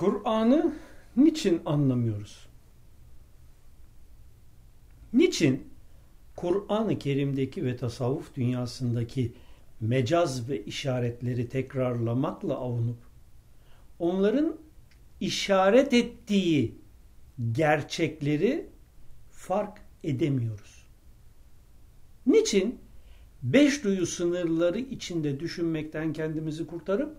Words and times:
Kur'an'ı 0.00 0.72
niçin 1.16 1.62
anlamıyoruz? 1.66 2.46
Niçin 5.12 5.68
Kur'an-ı 6.36 6.98
Kerim'deki 6.98 7.64
ve 7.64 7.76
tasavvuf 7.76 8.34
dünyasındaki 8.34 9.32
mecaz 9.80 10.48
ve 10.48 10.64
işaretleri 10.64 11.48
tekrarlamakla 11.48 12.54
avunup 12.54 12.96
onların 13.98 14.56
işaret 15.20 15.92
ettiği 15.92 16.74
gerçekleri 17.52 18.66
fark 19.30 19.80
edemiyoruz. 20.04 20.86
Niçin? 22.26 22.78
Beş 23.42 23.84
duyu 23.84 24.06
sınırları 24.06 24.78
içinde 24.78 25.40
düşünmekten 25.40 26.12
kendimizi 26.12 26.66
kurtarıp 26.66 27.16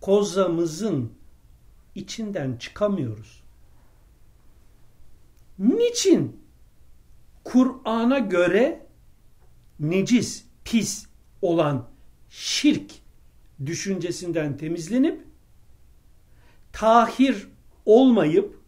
kozamızın 0.00 1.12
içinden 1.94 2.56
çıkamıyoruz. 2.56 3.42
Niçin 5.58 6.40
Kur'an'a 7.44 8.18
göre 8.18 8.86
necis, 9.80 10.44
pis 10.64 11.06
olan 11.42 11.88
şirk 12.28 12.92
düşüncesinden 13.66 14.56
temizlenip 14.56 15.24
tahir 16.72 17.48
olmayıp 17.84 18.60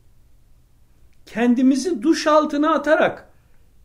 kendimizi 1.27 2.03
duş 2.03 2.27
altına 2.27 2.75
atarak 2.75 3.31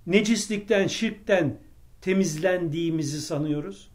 necislikten, 0.07 0.87
şirkten 0.87 1.59
temizlendiğimizi 2.01 3.21
sanıyoruz. 3.21 3.91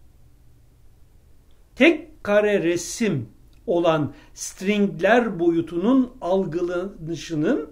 Tek 1.74 2.24
kare 2.24 2.62
resim 2.62 3.28
olan 3.66 4.14
stringler 4.34 5.38
boyutunun 5.38 6.12
algılanışının 6.20 7.70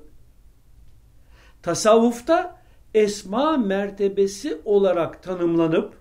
tasavvufta 1.63 2.61
esma 2.95 3.57
mertebesi 3.57 4.61
olarak 4.65 5.23
tanımlanıp 5.23 5.95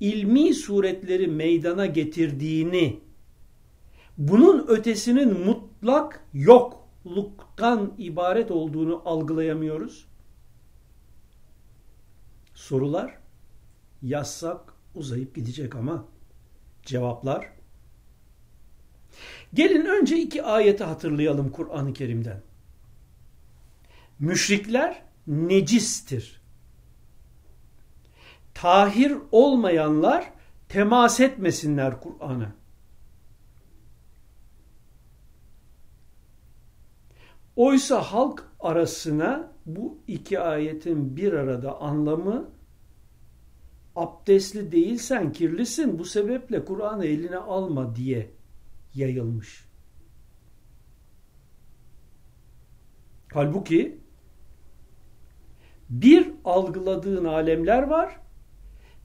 ilmi 0.00 0.54
suretleri 0.54 1.26
meydana 1.26 1.86
getirdiğini 1.86 3.00
bunun 4.18 4.66
ötesinin 4.68 5.44
mutlak 5.44 6.24
yokluktan 6.34 7.94
ibaret 7.98 8.50
olduğunu 8.50 9.02
algılayamıyoruz. 9.04 10.06
Sorular 12.54 13.18
yazsak 14.02 14.74
uzayıp 14.94 15.34
gidecek 15.34 15.76
ama 15.76 16.04
cevaplar 16.82 17.55
Gelin 19.56 19.86
önce 19.86 20.18
iki 20.18 20.42
ayeti 20.42 20.84
hatırlayalım 20.84 21.50
Kur'an-ı 21.50 21.92
Kerim'den. 21.92 22.42
Müşrikler 24.18 25.02
necistir. 25.26 26.42
Tahir 28.54 29.16
olmayanlar 29.32 30.32
temas 30.68 31.20
etmesinler 31.20 32.00
Kur'an'a. 32.00 32.52
Oysa 37.56 38.02
halk 38.02 38.44
arasına 38.60 39.52
bu 39.66 39.98
iki 40.06 40.40
ayetin 40.40 41.16
bir 41.16 41.32
arada 41.32 41.80
anlamı 41.80 42.50
abdestli 43.94 44.72
değilsen 44.72 45.32
kirlisin 45.32 45.98
bu 45.98 46.04
sebeple 46.04 46.64
Kur'an'ı 46.64 47.06
eline 47.06 47.36
alma 47.36 47.96
diye 47.96 48.35
yayılmış. 48.96 49.66
Halbuki 53.32 54.00
bir 55.90 56.30
algıladığın 56.44 57.24
alemler 57.24 57.82
var, 57.82 58.20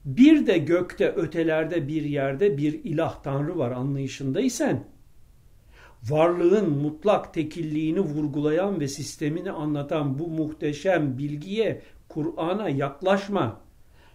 bir 0.04 0.46
de 0.46 0.58
gökte 0.58 1.08
ötelerde 1.08 1.88
bir 1.88 2.02
yerde 2.02 2.58
bir 2.58 2.84
ilah 2.84 3.22
tanrı 3.22 3.58
var 3.58 3.70
anlayışındaysan, 3.70 4.84
varlığın 6.02 6.70
mutlak 6.70 7.34
tekilliğini 7.34 8.00
vurgulayan 8.00 8.80
ve 8.80 8.88
sistemini 8.88 9.50
anlatan 9.50 10.18
bu 10.18 10.28
muhteşem 10.28 11.18
bilgiye, 11.18 11.82
Kur'an'a 12.08 12.68
yaklaşma. 12.68 13.60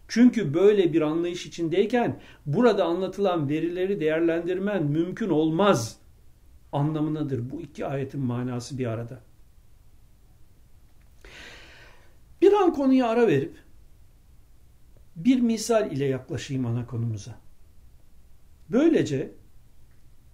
Çünkü 0.07 0.53
böyle 0.53 0.94
bir 0.94 1.01
anlayış 1.01 1.45
içindeyken 1.45 2.19
burada 2.45 2.85
anlatılan 2.85 3.50
verileri 3.50 4.00
değerlendirmen 4.00 4.84
mümkün 4.84 5.29
olmaz 5.29 5.97
anlamınadır 6.72 7.51
bu 7.51 7.62
iki 7.62 7.85
ayetin 7.85 8.22
manası 8.22 8.78
bir 8.78 8.85
arada. 8.85 9.22
Bir 12.41 12.53
an 12.53 12.73
konuya 12.73 13.07
ara 13.07 13.28
verip 13.28 13.56
bir 15.16 15.40
misal 15.40 15.91
ile 15.91 16.06
yaklaşayım 16.06 16.66
ana 16.66 16.85
konumuza. 16.85 17.35
Böylece 18.69 19.31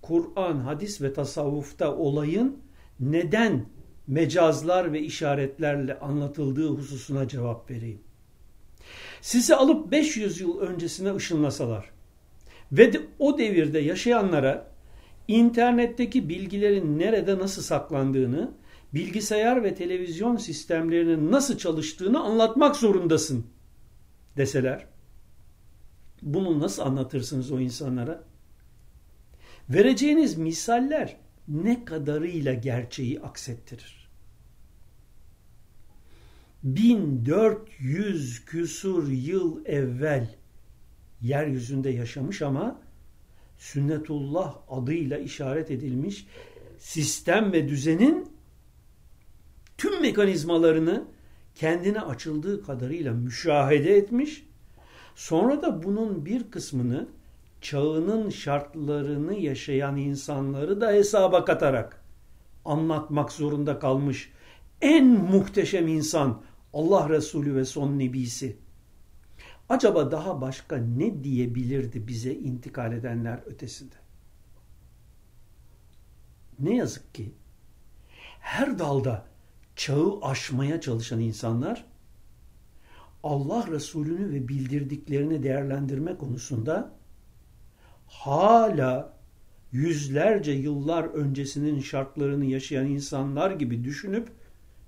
Kur'an, 0.01 0.59
hadis 0.59 1.01
ve 1.01 1.13
tasavvufta 1.13 1.95
olayın 1.95 2.57
neden 2.99 3.65
mecazlar 4.07 4.93
ve 4.93 5.01
işaretlerle 5.01 5.99
anlatıldığı 5.99 6.69
hususuna 6.69 7.27
cevap 7.27 7.71
vereyim. 7.71 8.01
Sizi 9.21 9.55
alıp 9.55 9.91
500 9.91 10.41
yıl 10.41 10.59
öncesine 10.59 11.15
ışınlasalar 11.15 11.89
ve 12.71 12.93
de 12.93 13.01
o 13.19 13.37
devirde 13.37 13.79
yaşayanlara 13.79 14.67
internetteki 15.27 16.29
bilgilerin 16.29 16.99
nerede 16.99 17.37
nasıl 17.37 17.61
saklandığını, 17.61 18.51
bilgisayar 18.93 19.63
ve 19.63 19.75
televizyon 19.75 20.37
sistemlerinin 20.37 21.31
nasıl 21.31 21.57
çalıştığını 21.57 22.23
anlatmak 22.23 22.75
zorundasın 22.75 23.45
deseler. 24.37 24.85
Bunu 26.21 26.59
nasıl 26.59 26.81
anlatırsınız 26.81 27.51
o 27.51 27.59
insanlara? 27.59 28.23
Vereceğiniz 29.69 30.37
misaller 30.37 31.17
ne 31.47 31.85
kadarıyla 31.85 32.53
gerçeği 32.53 33.21
aksettirir? 33.21 34.02
1400 36.63 38.45
küsur 38.45 39.07
yıl 39.11 39.65
evvel 39.65 40.35
yeryüzünde 41.21 41.89
yaşamış 41.89 42.41
ama 42.41 42.79
sünnetullah 43.57 44.55
adıyla 44.69 45.17
işaret 45.17 45.71
edilmiş 45.71 46.27
sistem 46.77 47.51
ve 47.51 47.67
düzenin 47.67 48.27
tüm 49.77 50.01
mekanizmalarını 50.01 51.03
kendine 51.55 52.01
açıldığı 52.01 52.65
kadarıyla 52.65 53.13
müşahede 53.13 53.97
etmiş. 53.97 54.45
Sonra 55.15 55.61
da 55.61 55.83
bunun 55.83 56.25
bir 56.25 56.51
kısmını 56.51 57.07
çağının 57.61 58.29
şartlarını 58.29 59.33
yaşayan 59.33 59.97
insanları 59.97 60.81
da 60.81 60.91
hesaba 60.91 61.45
katarak 61.45 62.03
anlatmak 62.65 63.31
zorunda 63.31 63.79
kalmış 63.79 64.31
en 64.81 65.07
muhteşem 65.07 65.87
insan 65.87 66.41
Allah 66.73 67.09
Resulü 67.09 67.55
ve 67.55 67.65
son 67.65 67.99
nebisi. 67.99 68.57
Acaba 69.69 70.11
daha 70.11 70.41
başka 70.41 70.77
ne 70.77 71.23
diyebilirdi 71.23 72.07
bize 72.07 72.33
intikal 72.33 72.93
edenler 72.93 73.39
ötesinde? 73.45 73.95
Ne 76.59 76.75
yazık 76.75 77.15
ki 77.15 77.33
her 78.39 78.79
dalda 78.79 79.25
çağı 79.75 80.19
aşmaya 80.21 80.81
çalışan 80.81 81.19
insanlar 81.19 81.85
Allah 83.23 83.67
Resulü'nü 83.67 84.33
ve 84.33 84.47
bildirdiklerini 84.47 85.43
değerlendirme 85.43 86.17
konusunda 86.17 86.91
hala 88.07 89.17
yüzlerce 89.71 90.51
yıllar 90.51 91.03
öncesinin 91.03 91.79
şartlarını 91.79 92.45
yaşayan 92.45 92.85
insanlar 92.85 93.51
gibi 93.51 93.83
düşünüp 93.83 94.31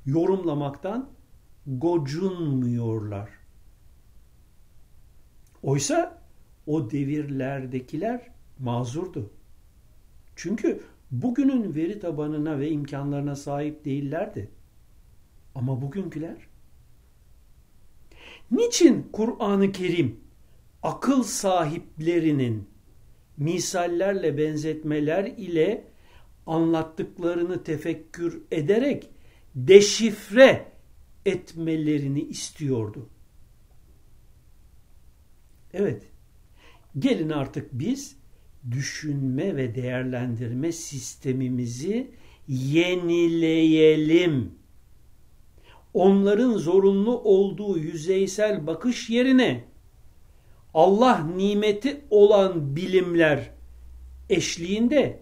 yorumlamaktan 0.06 1.15
gocunmuyorlar. 1.68 3.30
Oysa 5.64 6.22
o 6.68 6.92
devirlerdekiler 6.92 8.28
mazurdu. 8.60 9.32
Çünkü 10.36 10.84
bugünün 11.12 11.76
veri 11.76 12.00
tabanına 12.00 12.60
ve 12.60 12.70
imkanlarına 12.70 13.36
sahip 13.36 13.86
değillerdi. 13.86 14.50
Ama 15.56 15.82
bugünküler 15.82 16.38
Niçin 18.52 19.08
Kur'an-ı 19.12 19.72
Kerim 19.72 20.20
akıl 20.84 21.24
sahiplerinin 21.24 22.70
misallerle 23.38 24.38
benzetmeler 24.38 25.24
ile 25.24 25.88
anlattıklarını 26.46 27.64
tefekkür 27.64 28.42
ederek 28.52 29.10
deşifre 29.56 30.75
etmelerini 31.26 32.22
istiyordu. 32.22 33.10
Evet, 35.74 36.04
gelin 37.00 37.30
artık 37.30 37.70
biz 37.72 38.16
düşünme 38.72 39.56
ve 39.56 39.76
değerlendirme 39.76 40.72
sistemimizi 40.72 42.12
yenileyelim. 42.48 44.52
Onların 45.94 46.58
zorunlu 46.58 47.20
olduğu 47.20 47.78
yüzeysel 47.78 48.68
bakış 48.68 49.10
yerine 49.10 49.64
Allah 50.74 51.24
nimeti 51.24 52.02
olan 52.10 52.76
bilimler 52.76 53.52
eşliğinde 54.30 55.20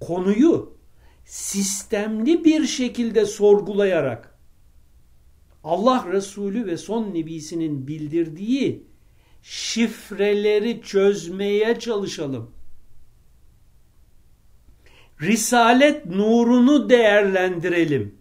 konuyu 0.00 0.76
sistemli 1.24 2.44
bir 2.44 2.66
şekilde 2.66 3.26
sorgulayarak 3.26 4.29
Allah 5.64 6.06
Resulü 6.12 6.66
ve 6.66 6.76
son 6.76 7.14
nebisinin 7.14 7.86
bildirdiği 7.86 8.86
şifreleri 9.42 10.82
çözmeye 10.82 11.78
çalışalım. 11.78 12.50
Risalet 15.22 16.06
nurunu 16.06 16.90
değerlendirelim. 16.90 18.14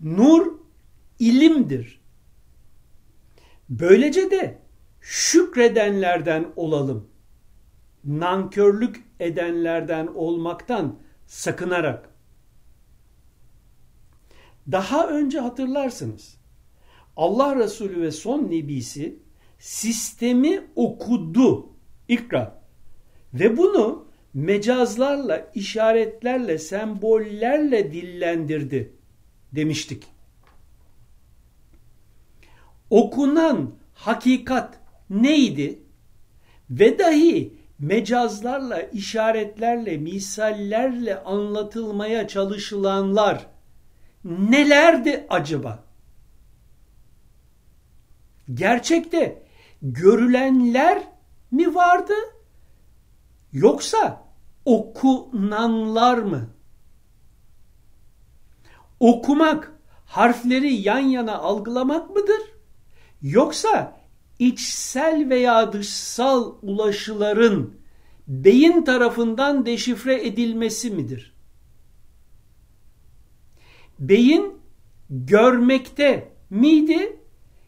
Nur 0.00 0.52
ilimdir. 1.18 2.00
Böylece 3.68 4.30
de 4.30 4.58
şükredenlerden 5.00 6.52
olalım. 6.56 7.08
Nankörlük 8.04 9.04
edenlerden 9.20 10.06
olmaktan 10.06 10.98
sakınarak. 11.26 12.13
Daha 14.72 15.08
önce 15.08 15.38
hatırlarsınız. 15.38 16.36
Allah 17.16 17.56
Resulü 17.56 18.02
ve 18.02 18.10
son 18.10 18.50
nebisi 18.50 19.18
sistemi 19.58 20.60
okudu. 20.76 21.70
İkra. 22.08 22.62
Ve 23.34 23.56
bunu 23.56 24.06
mecazlarla, 24.34 25.50
işaretlerle, 25.54 26.58
sembollerle 26.58 27.92
dillendirdi 27.92 28.92
demiştik. 29.52 30.04
Okunan 32.90 33.74
hakikat 33.94 34.80
neydi? 35.10 35.82
Ve 36.70 36.98
dahi 36.98 37.54
mecazlarla, 37.78 38.80
işaretlerle, 38.82 39.96
misallerle 39.96 41.22
anlatılmaya 41.22 42.28
çalışılanlar 42.28 43.53
nelerdi 44.24 45.26
acaba? 45.30 45.84
Gerçekte 48.54 49.42
görülenler 49.82 51.02
mi 51.50 51.74
vardı? 51.74 52.14
Yoksa 53.52 54.24
okunanlar 54.64 56.18
mı? 56.18 56.50
Okumak 59.00 59.72
harfleri 60.06 60.74
yan 60.74 60.98
yana 60.98 61.38
algılamak 61.38 62.10
mıdır? 62.10 62.40
Yoksa 63.22 64.00
içsel 64.38 65.28
veya 65.30 65.72
dışsal 65.72 66.54
ulaşıların 66.62 67.74
beyin 68.28 68.82
tarafından 68.84 69.66
deşifre 69.66 70.26
edilmesi 70.26 70.90
midir? 70.90 71.33
Beyin 73.98 74.58
görmekte 75.10 76.32
miydi 76.50 77.16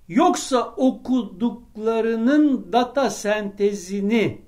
yoksa 0.09 0.75
okuduklarının 0.77 2.73
data 2.73 3.11
sentezini 3.11 4.41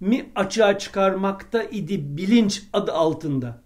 mi 0.00 0.30
açığa 0.34 0.78
çıkarmakta 0.78 1.62
idi 1.62 2.16
bilinç 2.16 2.62
adı 2.72 2.92
altında? 2.92 3.62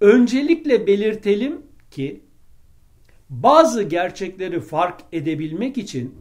Öncelikle 0.00 0.86
belirtelim 0.86 1.62
ki 1.90 2.24
bazı 3.30 3.82
gerçekleri 3.82 4.60
fark 4.60 5.00
edebilmek 5.12 5.78
için 5.78 6.14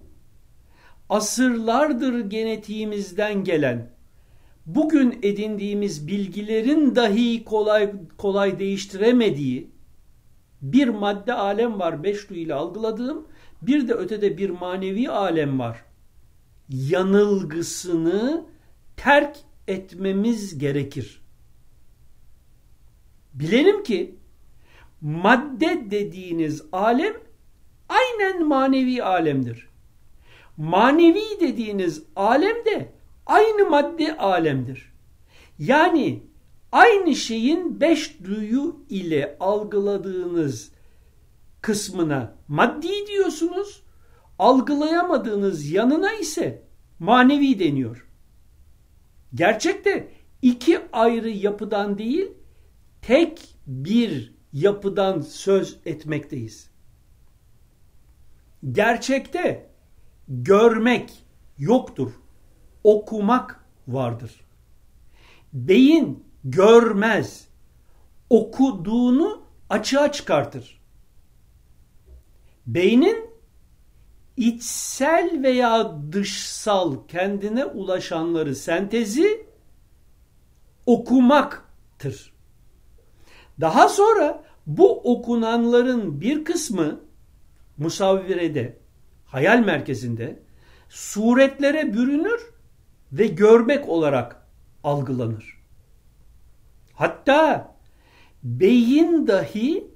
asırlardır 1.10 2.20
genetiğimizden 2.20 3.44
gelen 3.44 3.93
bugün 4.66 5.20
edindiğimiz 5.24 6.08
bilgilerin 6.08 6.96
dahi 6.96 7.44
kolay 7.44 7.94
kolay 8.18 8.60
değiştiremediği 8.60 9.72
bir 10.62 10.88
madde 10.88 11.34
alem 11.34 11.80
var 11.80 12.04
beş 12.04 12.26
ile 12.26 12.54
algıladığım 12.54 13.28
bir 13.62 13.88
de 13.88 13.94
ötede 13.94 14.38
bir 14.38 14.50
manevi 14.50 15.10
alem 15.10 15.60
var. 15.60 15.86
Yanılgısını 16.70 18.46
terk 18.98 19.38
etmemiz 19.68 20.58
gerekir. 20.58 21.22
Bilelim 23.34 23.84
ki 23.84 24.16
madde 25.02 25.92
dediğiniz 25.92 26.64
alem 26.72 27.14
aynen 27.90 28.48
manevi 28.48 29.04
alemdir. 29.04 29.70
Manevi 30.58 31.40
dediğiniz 31.40 32.04
alem 32.16 32.66
de 32.66 32.93
aynı 33.26 33.70
madde 33.70 34.18
alemdir. 34.18 34.94
Yani 35.60 36.24
aynı 36.72 37.16
şeyin 37.16 37.82
beş 37.82 38.24
duyu 38.24 38.86
ile 38.90 39.38
algıladığınız 39.40 40.72
kısmına 41.62 42.36
maddi 42.48 43.08
diyorsunuz, 43.08 43.84
algılayamadığınız 44.40 45.70
yanına 45.72 46.14
ise 46.14 46.64
manevi 47.00 47.60
deniyor. 47.60 48.08
Gerçekte 49.36 50.08
iki 50.42 50.80
ayrı 50.92 51.30
yapıdan 51.30 51.98
değil, 51.98 52.32
tek 53.02 53.56
bir 53.68 54.34
yapıdan 54.54 55.22
söz 55.22 55.80
etmekteyiz. 55.86 56.70
Gerçekte 58.72 59.70
görmek 60.28 61.26
yoktur. 61.58 62.12
Okumak 62.84 63.66
vardır. 63.88 64.42
Beyin 65.54 66.24
görmez. 66.44 67.48
Okuduğunu 68.30 69.44
açığa 69.70 70.12
çıkartır. 70.12 70.82
Beynin 72.68 73.30
içsel 74.38 75.40
veya 75.44 75.98
dışsal 76.12 77.08
kendine 77.08 77.66
ulaşanları 77.66 78.56
sentezi 78.56 79.48
okumaktır. 80.86 82.34
Daha 83.62 83.90
sonra 83.90 84.44
bu 84.68 85.14
okunanların 85.14 86.22
bir 86.22 86.46
kısmı 86.46 87.00
musavvirede, 87.78 88.78
hayal 89.26 89.60
merkezinde 89.60 90.40
suretlere 90.90 91.94
bürünür 91.94 92.53
ve 93.14 93.28
görmek 93.28 93.90
olarak 93.90 94.48
algılanır. 94.84 95.64
Hatta 96.94 97.76
beyin 98.44 99.28
dahi 99.28 99.88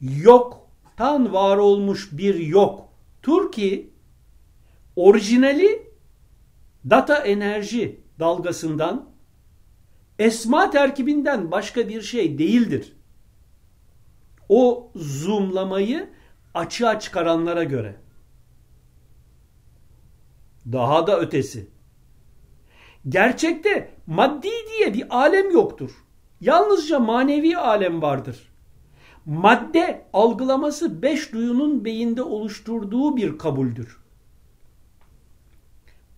yoktan 0.00 1.32
var 1.32 1.56
olmuş 1.56 2.08
bir 2.12 2.34
yoktur 2.34 3.52
ki 3.52 3.90
orijinali 4.96 5.92
data 6.90 7.16
enerji 7.16 8.00
dalgasından 8.18 9.10
esma 10.18 10.70
terkibinden 10.70 11.50
başka 11.50 11.88
bir 11.88 12.02
şey 12.02 12.38
değildir 12.38 12.96
o 14.48 14.90
zoomlamayı 14.94 16.10
açığa 16.54 17.00
çıkaranlara 17.00 17.64
göre. 17.64 17.96
Daha 20.72 21.06
da 21.06 21.20
ötesi. 21.20 21.73
Gerçekte 23.08 23.90
maddi 24.06 24.48
diye 24.72 24.94
bir 24.94 25.16
alem 25.16 25.50
yoktur. 25.50 25.90
Yalnızca 26.40 26.98
manevi 26.98 27.56
alem 27.56 28.02
vardır. 28.02 28.52
Madde 29.26 30.06
algılaması 30.12 31.02
beş 31.02 31.32
duyunun 31.32 31.84
beyinde 31.84 32.22
oluşturduğu 32.22 33.16
bir 33.16 33.38
kabuldür. 33.38 34.00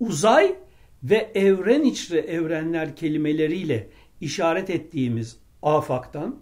Uzay 0.00 0.56
ve 1.02 1.30
evren 1.34 1.82
içre 1.82 2.18
evrenler 2.18 2.96
kelimeleriyle 2.96 3.90
işaret 4.20 4.70
ettiğimiz 4.70 5.38
afaktan 5.62 6.36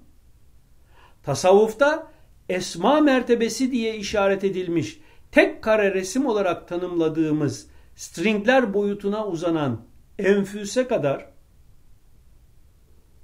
Tasavvufta 1.22 2.12
esma 2.48 3.00
mertebesi 3.00 3.72
diye 3.72 3.96
işaret 3.96 4.44
edilmiş 4.44 5.00
tek 5.32 5.62
kare 5.62 5.94
resim 5.94 6.26
olarak 6.26 6.68
tanımladığımız 6.68 7.68
stringler 7.96 8.74
boyutuna 8.74 9.26
uzanan 9.26 9.80
enfüse 10.18 10.88
kadar 10.88 11.35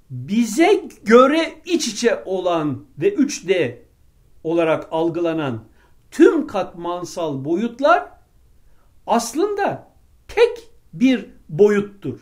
bize 0.09 0.83
göre 1.03 1.61
iç 1.65 1.87
içe 1.87 2.23
olan 2.25 2.85
ve 2.97 3.15
3D 3.15 3.77
olarak 4.43 4.87
algılanan 4.91 5.63
tüm 6.11 6.47
katmansal 6.47 7.45
boyutlar 7.45 8.09
aslında 9.07 9.91
tek 10.27 10.69
bir 10.93 11.29
boyuttur. 11.49 12.19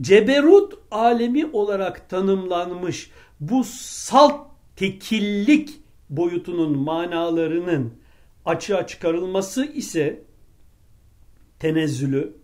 Ceberut 0.00 0.74
alemi 0.90 1.46
olarak 1.46 2.10
tanımlanmış 2.10 3.10
bu 3.40 3.64
salt 3.64 4.46
tekillik 4.76 5.80
boyutunun 6.10 6.78
manalarının 6.78 7.94
açığa 8.44 8.86
çıkarılması 8.86 9.64
ise 9.64 10.24
tenezzülü, 11.62 12.36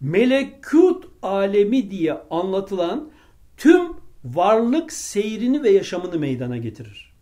melekut 0.00 1.04
alemi 1.22 1.90
diye 1.90 2.12
anlatılan 2.30 3.10
tüm 3.56 3.92
varlık 4.24 4.92
seyrini 4.92 5.62
ve 5.62 5.70
yaşamını 5.70 6.18
meydana 6.18 6.56
getirir. 6.56 7.12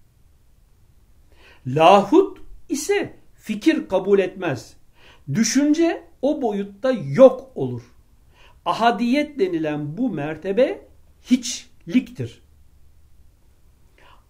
Lahut 1.66 2.38
ise 2.68 3.16
fikir 3.34 3.88
kabul 3.88 4.18
etmez. 4.18 4.76
Düşünce 5.34 6.04
o 6.22 6.42
boyutta 6.42 6.92
yok 6.92 7.50
olur. 7.54 7.82
Ahadiyet 8.64 9.38
denilen 9.38 9.98
bu 9.98 10.10
mertebe 10.10 10.88
hiçliktir. 11.22 12.42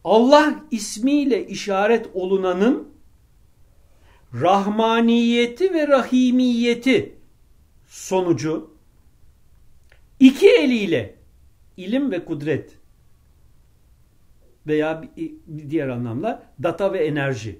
Allah 0.05 0.55
ismiyle 0.71 1.47
işaret 1.47 2.07
olunanın 2.15 2.89
rahmaniyeti 4.35 5.75
ve 5.75 5.89
rahimiyeti 5.89 7.19
sonucu 7.87 8.71
iki 10.21 10.49
eliyle 10.49 11.15
ilim 11.77 12.11
ve 12.11 12.25
kudret 12.25 12.71
veya 14.67 15.03
bir 15.47 15.71
diğer 15.71 15.89
anlamda 15.89 16.43
data 16.63 16.93
ve 16.93 17.07
enerji 17.07 17.59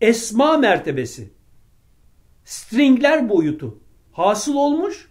esma 0.00 0.56
mertebesi 0.56 1.30
stringler 2.44 3.28
boyutu 3.28 3.78
hasıl 4.12 4.54
olmuş. 4.54 5.08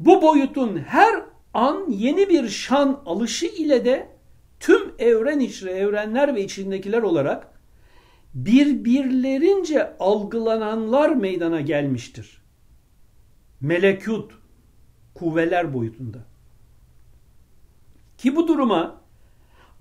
Bu 0.00 0.22
boyutun 0.22 0.76
her 0.76 1.22
an 1.54 1.90
yeni 1.90 2.28
bir 2.28 2.48
şan 2.48 3.02
alışı 3.06 3.46
ile 3.46 3.84
de 3.84 4.08
tüm 4.60 4.94
evren 4.98 5.40
içi 5.40 5.68
evrenler 5.68 6.34
ve 6.34 6.44
içindekiler 6.44 7.02
olarak 7.02 7.49
birbirlerince 8.34 9.96
algılananlar 9.98 11.08
meydana 11.08 11.60
gelmiştir. 11.60 12.42
Melekut, 13.60 14.32
kuvveler 15.14 15.74
boyutunda. 15.74 16.18
Ki 18.18 18.36
bu 18.36 18.48
duruma 18.48 19.00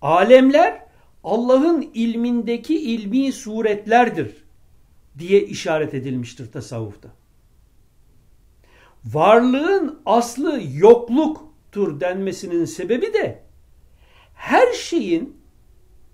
alemler 0.02 0.86
Allah'ın 1.24 1.90
ilmindeki 1.94 2.80
ilmi 2.80 3.32
suretlerdir 3.32 4.44
diye 5.18 5.42
işaret 5.46 5.94
edilmiştir 5.94 6.52
tasavvufta. 6.52 7.10
Varlığın 9.06 10.02
aslı 10.06 10.62
yokluktur 10.74 12.00
denmesinin 12.00 12.66
sebebi 12.66 13.14
de 13.14 13.44
her 14.34 14.74
şeyin 14.74 15.38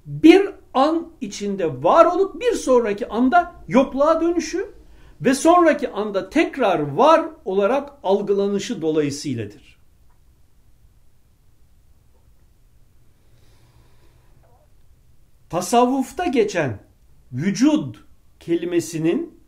bir 0.06 0.50
an 0.75 1.12
içinde 1.22 1.84
var 1.84 2.05
olup 2.05 2.41
bir 2.41 2.53
sonraki 2.53 3.08
anda 3.08 3.55
yokluğa 3.67 4.22
dönüşü 4.22 4.74
ve 5.22 5.36
sonraki 5.36 5.89
anda 5.89 6.29
tekrar 6.29 6.79
var 6.79 7.25
olarak 7.46 7.94
algılanışı 8.03 8.82
dolayısıyladır. 8.82 9.75
Tasavvufta 15.50 16.25
geçen 16.25 16.79
vücud 17.32 17.96
kelimesinin 18.39 19.39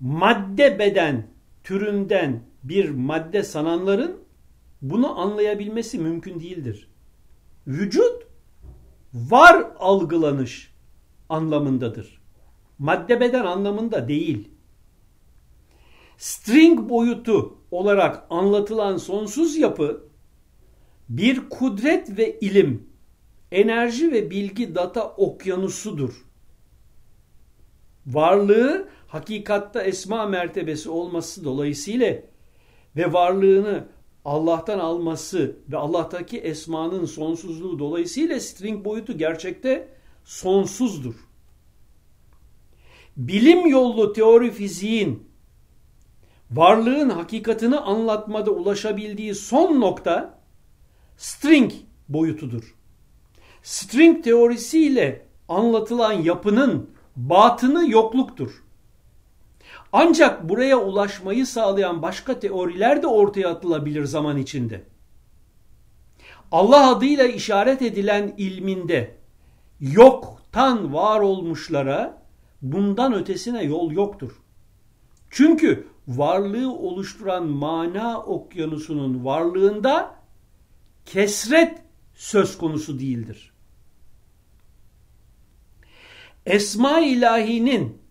madde 0.00 0.78
beden 0.78 1.26
türünden 1.64 2.42
bir 2.62 2.90
madde 2.90 3.42
sananların 3.42 4.20
bunu 4.82 5.20
anlayabilmesi 5.20 5.98
mümkün 5.98 6.40
değildir. 6.40 6.88
Vücut 7.66 8.13
var 9.14 9.66
algılanış 9.78 10.74
anlamındadır. 11.28 12.20
Madde 12.78 13.20
beden 13.20 13.44
anlamında 13.44 14.08
değil. 14.08 14.48
String 16.18 16.90
boyutu 16.90 17.58
olarak 17.70 18.26
anlatılan 18.30 18.96
sonsuz 18.96 19.56
yapı 19.56 20.08
bir 21.08 21.48
kudret 21.48 22.18
ve 22.18 22.38
ilim, 22.40 22.86
enerji 23.52 24.12
ve 24.12 24.30
bilgi 24.30 24.74
data 24.74 25.08
okyanusudur. 25.08 26.24
Varlığı 28.06 28.88
hakikatta 29.06 29.82
esma 29.82 30.26
mertebesi 30.26 30.90
olması 30.90 31.44
dolayısıyla 31.44 32.16
ve 32.96 33.12
varlığını 33.12 33.88
Allah'tan 34.24 34.78
alması 34.78 35.56
ve 35.68 35.76
Allah'taki 35.76 36.38
esmanın 36.38 37.04
sonsuzluğu 37.04 37.78
dolayısıyla 37.78 38.40
string 38.40 38.84
boyutu 38.84 39.18
gerçekte 39.18 39.88
sonsuzdur. 40.24 41.14
Bilim 43.16 43.66
yollu 43.66 44.12
teori 44.12 44.50
fiziğin 44.50 45.28
varlığın 46.50 47.10
hakikatini 47.10 47.76
anlatmada 47.76 48.50
ulaşabildiği 48.50 49.34
son 49.34 49.80
nokta 49.80 50.38
string 51.16 51.72
boyutudur. 52.08 52.74
String 53.62 54.24
teorisiyle 54.24 55.26
anlatılan 55.48 56.12
yapının 56.12 56.90
batını 57.16 57.90
yokluktur. 57.90 58.63
Ancak 59.96 60.48
buraya 60.48 60.76
ulaşmayı 60.78 61.46
sağlayan 61.46 62.02
başka 62.02 62.40
teoriler 62.40 63.02
de 63.02 63.06
ortaya 63.06 63.48
atılabilir 63.48 64.04
zaman 64.04 64.38
içinde. 64.38 64.82
Allah 66.52 66.90
adıyla 66.90 67.24
işaret 67.24 67.82
edilen 67.82 68.34
ilminde 68.38 69.16
yoktan 69.80 70.94
var 70.94 71.20
olmuşlara 71.20 72.22
bundan 72.62 73.14
ötesine 73.14 73.62
yol 73.62 73.92
yoktur. 73.92 74.32
Çünkü 75.30 75.88
varlığı 76.08 76.72
oluşturan 76.72 77.46
mana 77.46 78.22
okyanusunun 78.22 79.24
varlığında 79.24 80.14
kesret 81.06 81.82
söz 82.14 82.58
konusu 82.58 82.98
değildir. 82.98 83.52
Esma 86.46 87.00
ilahinin 87.00 88.03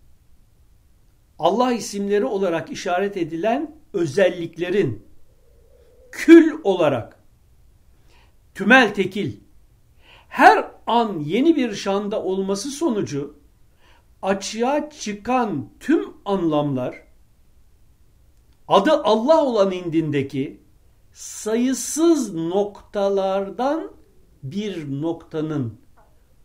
Allah 1.38 1.72
isimleri 1.72 2.24
olarak 2.24 2.70
işaret 2.70 3.16
edilen 3.16 3.76
özelliklerin 3.92 5.06
kül 6.12 6.52
olarak 6.64 7.22
tümel 8.54 8.94
tekil 8.94 9.36
her 10.28 10.70
an 10.86 11.18
yeni 11.20 11.56
bir 11.56 11.74
şanda 11.74 12.22
olması 12.22 12.70
sonucu 12.70 13.38
açığa 14.22 14.90
çıkan 14.90 15.68
tüm 15.80 16.04
anlamlar 16.24 17.02
adı 18.68 18.92
Allah 18.92 19.44
olan 19.44 19.72
indindeki 19.72 20.60
sayısız 21.12 22.34
noktalardan 22.34 23.92
bir 24.42 25.02
noktanın 25.02 25.78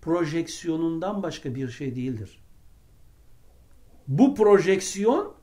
projeksiyonundan 0.02 1.24
başka 1.24 1.56
bir 1.56 1.70
şey 1.70 1.96
değildir. 1.96 2.39
Bu 4.10 4.36
projeksiyon 4.36 5.34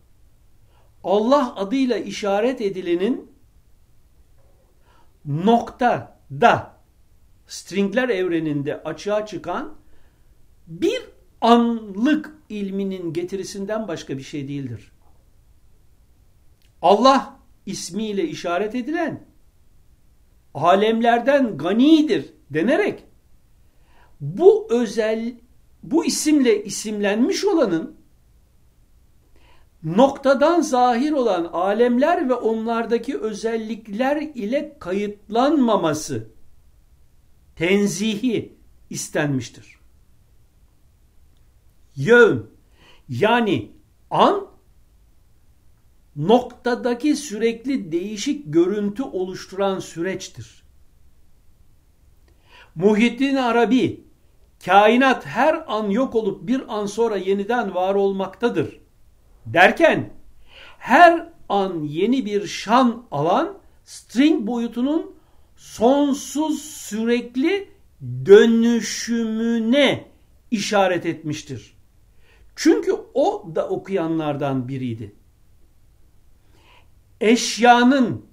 Allah 1.04 1.54
adıyla 1.56 1.96
işaret 1.96 2.61
edilenin 2.61 3.30
noktada 5.25 6.76
stringler 7.46 8.08
evreninde 8.08 8.82
açığa 8.82 9.26
çıkan 9.26 9.75
bir 10.66 11.02
anlık 11.40 12.35
ilminin 12.49 13.12
getirisinden 13.12 13.88
başka 13.88 14.18
bir 14.18 14.23
şey 14.23 14.49
değildir. 14.49 14.92
Allah 16.82 17.37
ismiyle 17.66 18.28
işaret 18.28 18.75
edilen 18.75 19.25
alemlerden 20.54 21.58
ganidir 21.58 22.35
denerek 22.50 23.04
bu 24.20 24.66
özel 24.70 25.35
bu 25.82 26.04
isimle 26.04 26.64
isimlenmiş 26.64 27.44
olanın 27.44 27.96
noktadan 29.87 30.61
zahir 30.61 31.12
olan 31.12 31.45
alemler 31.45 32.28
ve 32.28 32.35
onlardaki 32.35 33.19
özellikler 33.19 34.23
ile 34.23 34.76
kayıtlanmaması 34.78 36.28
tenzihi 37.57 38.57
istenmiştir. 38.90 39.78
Yön 41.97 42.50
yani 43.09 43.73
an 44.11 44.47
noktadaki 46.16 47.16
sürekli 47.16 47.93
değişik 47.93 48.52
görüntü 48.52 49.02
oluşturan 49.02 49.78
süreçtir. 49.78 50.62
Muhittin 52.75 53.37
Arabi 53.37 54.05
kainat 54.64 55.26
her 55.26 55.64
an 55.66 55.90
yok 55.90 56.14
olup 56.14 56.47
bir 56.49 56.75
an 56.78 56.87
sonra 56.87 57.16
yeniden 57.16 57.75
var 57.75 57.95
olmaktadır 57.95 58.86
derken 59.47 60.11
her 60.79 61.29
an 61.49 61.83
yeni 61.83 62.26
bir 62.26 62.47
şan 62.47 63.07
alan 63.11 63.59
string 63.85 64.47
boyutunun 64.47 65.15
sonsuz 65.57 66.62
sürekli 66.62 67.69
dönüşümüne 68.26 70.09
işaret 70.50 71.07
etmiştir. 71.07 71.76
Çünkü 72.57 72.93
o 73.15 73.53
da 73.55 73.69
okuyanlardan 73.69 74.69
biriydi. 74.69 75.15
Eşyanın, 77.21 78.26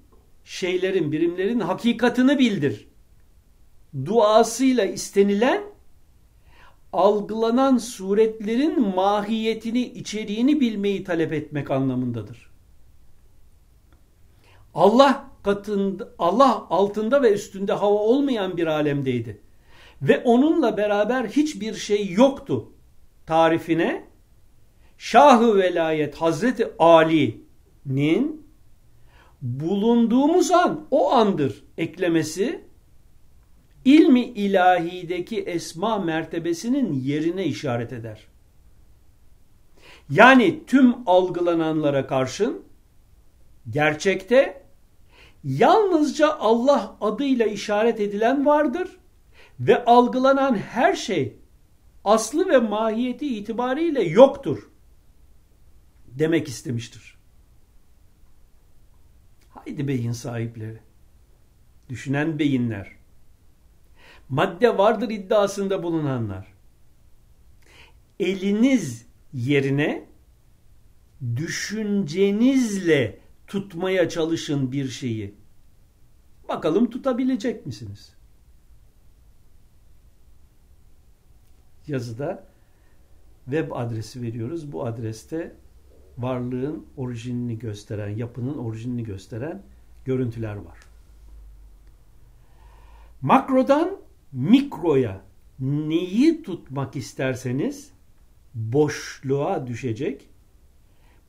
şeylerin, 0.44 1.12
birimlerin 1.12 1.60
hakikatını 1.60 2.40
bildir. 2.40 2.88
Duasıyla 4.06 4.86
istenilen, 4.86 5.64
algılanan 6.94 7.78
suretlerin 7.78 8.96
mahiyetini, 8.96 9.82
içeriğini 9.82 10.60
bilmeyi 10.60 11.04
talep 11.04 11.34
etmek 11.34 11.72
anlamındadır. 11.72 12.50
Allah 14.74 15.30
katında, 15.44 16.10
Allah 16.20 16.68
altında 16.70 17.22
ve 17.24 17.34
üstünde 17.34 17.74
hava 17.74 18.00
olmayan 18.00 18.58
bir 18.58 18.68
alemdeydi. 18.68 19.42
Ve 20.02 20.22
onunla 20.24 20.78
beraber 20.78 21.26
hiçbir 21.26 21.74
şey 21.74 22.12
yoktu. 22.12 22.72
Tarifine 23.26 24.08
Şahı 24.98 25.58
Velayet 25.58 26.16
Hazreti 26.16 26.68
Ali'nin 26.80 28.48
bulunduğumuz 29.42 30.52
an 30.52 30.88
o 30.92 31.12
andır 31.12 31.64
eklemesi 31.78 32.63
ilmi 33.86 34.22
ilahideki 34.22 35.42
esma 35.42 36.00
mertebesinin 36.00 36.94
yerine 36.94 37.46
işaret 37.46 37.94
eder. 37.94 38.28
Yani 40.10 40.66
tüm 40.68 40.96
algılananlara 41.06 42.08
karşın 42.08 42.64
gerçekte 43.70 44.64
yalnızca 45.44 46.38
Allah 46.40 46.98
adıyla 47.02 47.46
işaret 47.46 48.00
edilen 48.00 48.46
vardır 48.46 49.00
ve 49.60 49.86
algılanan 49.86 50.56
her 50.56 50.96
şey 50.96 51.38
aslı 52.04 52.50
ve 52.50 52.58
mahiyeti 52.58 53.38
itibariyle 53.38 54.04
yoktur 54.04 54.70
demek 56.08 56.48
istemiştir. 56.48 57.18
Haydi 59.50 59.88
beyin 59.88 60.12
sahipleri, 60.12 60.80
düşünen 61.90 62.40
beyinler, 62.40 62.92
madde 64.30 64.78
vardır 64.78 65.10
iddiasında 65.10 65.84
bulunanlar, 65.84 66.54
eliniz 68.20 69.06
yerine 69.34 70.06
düşüncenizle 71.36 73.20
tutmaya 73.48 74.10
çalışın 74.10 74.72
bir 74.72 74.88
şeyi. 74.88 75.36
Bakalım 76.50 76.90
tutabilecek 76.90 77.66
misiniz? 77.66 78.14
Yazıda 81.88 82.48
web 83.46 83.72
adresi 83.72 84.22
veriyoruz. 84.22 84.72
Bu 84.72 84.86
adreste 84.86 85.56
varlığın 86.18 86.86
orijinini 86.98 87.60
gösteren, 87.60 88.10
yapının 88.10 88.58
orijinini 88.58 89.04
gösteren 89.04 89.62
görüntüler 90.06 90.56
var. 90.56 90.78
Makrodan 93.22 94.03
mikroya 94.34 95.22
neyi 95.60 96.44
tutmak 96.44 96.96
isterseniz 96.96 97.92
boşluğa 98.54 99.68
düşecek. 99.68 100.30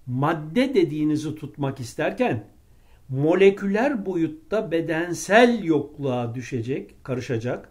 Madde 0.06 0.74
dediğinizi 0.74 1.34
tutmak 1.34 1.80
isterken 1.80 2.46
moleküler 3.08 4.06
boyutta 4.06 4.70
bedensel 4.70 5.64
yokluğa 5.64 6.34
düşecek, 6.34 7.04
karışacak. 7.04 7.70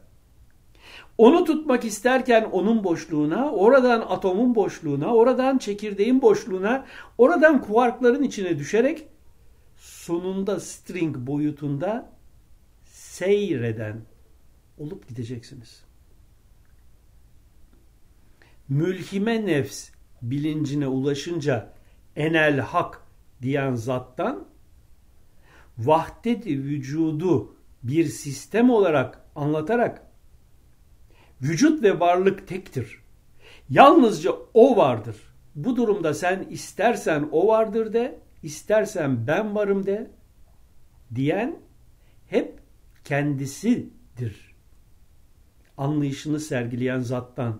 Onu 1.17 1.43
tutmak 1.45 1.85
isterken 1.85 2.43
onun 2.43 2.83
boşluğuna, 2.83 3.51
oradan 3.51 4.01
atomun 4.01 4.55
boşluğuna, 4.55 5.15
oradan 5.15 5.57
çekirdeğin 5.57 6.21
boşluğuna, 6.21 6.85
oradan 7.17 7.61
kuarkların 7.61 8.23
içine 8.23 8.59
düşerek 8.59 9.07
sonunda 9.77 10.59
string 10.59 11.15
boyutunda 11.17 12.11
seyreden 12.85 14.01
olup 14.77 15.07
gideceksiniz. 15.07 15.83
Mülhime 18.69 19.45
nefs 19.45 19.89
bilincine 20.21 20.87
ulaşınca 20.87 21.73
enel 22.15 22.59
hak 22.59 23.01
diyen 23.41 23.75
zattan 23.75 24.47
vahdeti 25.77 26.63
vücudu 26.63 27.55
bir 27.83 28.05
sistem 28.05 28.69
olarak 28.69 29.21
anlatarak 29.35 30.13
Vücut 31.43 31.83
ve 31.83 31.99
varlık 31.99 32.47
tektir. 32.47 32.99
Yalnızca 33.69 34.31
o 34.53 34.77
vardır. 34.77 35.15
Bu 35.55 35.75
durumda 35.75 36.13
sen 36.13 36.47
istersen 36.49 37.29
o 37.31 37.47
vardır 37.47 37.93
de, 37.93 38.19
istersen 38.43 39.27
ben 39.27 39.55
varım 39.55 39.85
de 39.85 40.11
diyen 41.15 41.59
hep 42.27 42.59
kendisidir. 43.03 44.52
Anlayışını 45.77 46.39
sergileyen 46.39 46.99
zattan. 46.99 47.59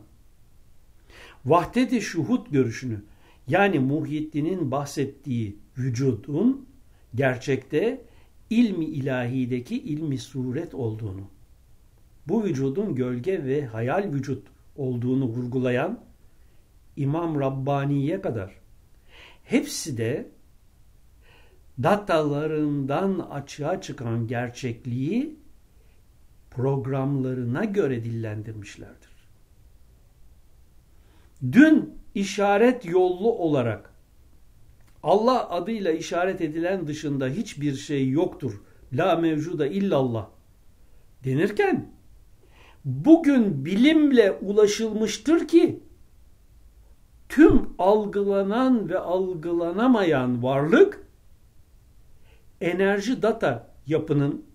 Vahdeti 1.46 2.02
şuhut 2.02 2.52
görüşünü 2.52 3.04
yani 3.48 3.80
Muhyiddin'in 3.80 4.72
bahsettiği 4.72 5.58
vücudun 5.78 6.66
gerçekte 7.16 8.02
ilmi 8.50 8.86
ilahideki 8.86 9.82
ilmi 9.82 10.18
suret 10.18 10.74
olduğunu 10.74 11.22
bu 12.28 12.44
vücudun 12.44 12.96
gölge 12.96 13.44
ve 13.46 13.66
hayal 13.66 14.14
vücut 14.14 14.48
olduğunu 14.76 15.26
vurgulayan 15.26 16.00
İmam 16.98 17.40
Rabbani'ye 17.40 18.22
kadar 18.22 18.52
hepsi 19.44 19.98
de 19.98 20.32
datalarından 21.84 23.20
açığa 23.20 23.82
çıkan 23.82 24.28
gerçekliği 24.28 25.36
programlarına 26.56 27.66
göre 27.66 28.04
dillendirmişlerdir. 28.04 29.10
Dün 31.52 31.98
işaret 32.16 32.86
yollu 32.86 33.32
olarak 33.32 33.94
Allah 35.04 35.50
adıyla 35.50 35.92
işaret 35.92 36.42
edilen 36.42 36.88
dışında 36.88 37.28
hiçbir 37.28 37.76
şey 37.76 38.10
yoktur. 38.10 38.62
La 38.94 39.16
mevcuda 39.16 39.68
illallah 39.68 40.30
denirken 41.24 41.92
bugün 42.86 43.66
bilimle 43.66 44.32
ulaşılmıştır 44.32 45.48
ki 45.48 45.84
tüm 47.30 47.70
algılanan 47.78 48.90
ve 48.90 49.00
algılanamayan 49.00 50.44
varlık 50.44 51.08
enerji 52.62 53.22
data 53.22 53.76
yapının 53.88 54.46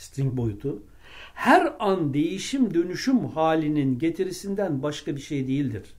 string 0.00 0.36
boyutu 0.36 0.82
her 1.34 1.74
an 1.78 2.14
değişim 2.14 2.74
dönüşüm 2.74 3.24
halinin 3.24 3.98
getirisinden 3.98 4.82
başka 4.82 5.16
bir 5.16 5.20
şey 5.20 5.48
değildir. 5.48 5.94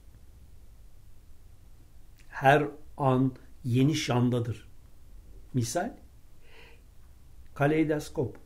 Her 2.30 2.68
an 2.98 3.32
yeni 3.64 3.96
şandadır. 3.96 4.68
Misal 5.54 5.94
kaleidoskop 7.56 8.38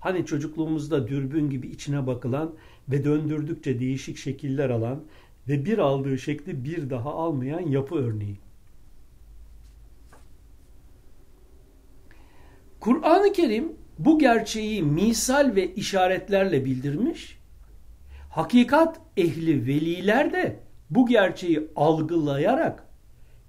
Hani 0.00 0.26
çocukluğumuzda 0.26 1.08
dürbün 1.08 1.50
gibi 1.50 1.68
içine 1.68 2.06
bakılan 2.06 2.54
ve 2.88 3.04
döndürdükçe 3.04 3.80
değişik 3.80 4.16
şekiller 4.16 4.70
alan 4.70 5.04
ve 5.48 5.64
bir 5.64 5.78
aldığı 5.78 6.18
şekli 6.18 6.64
bir 6.64 6.90
daha 6.90 7.14
almayan 7.14 7.60
yapı 7.60 7.94
örneği. 7.94 8.38
Kur'an-ı 12.80 13.32
Kerim 13.32 13.72
bu 13.98 14.18
gerçeği 14.18 14.82
misal 14.82 15.52
ve 15.54 15.74
işaretlerle 15.74 16.64
bildirmiş. 16.64 17.38
Hakikat 18.30 19.00
ehli 19.16 19.66
veliler 19.66 20.32
de 20.32 20.60
bu 20.90 21.06
gerçeği 21.06 21.68
algılayarak 21.76 22.86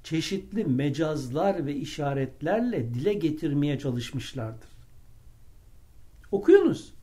çeşitli 0.04 0.66
mecazlar 0.66 1.66
ve 1.66 1.76
işaretlerle 1.76 2.94
dile 2.94 3.14
getirmeye 3.14 3.80
çalışmışlardır. 3.80 4.70
Okuyunuz. 6.32 6.94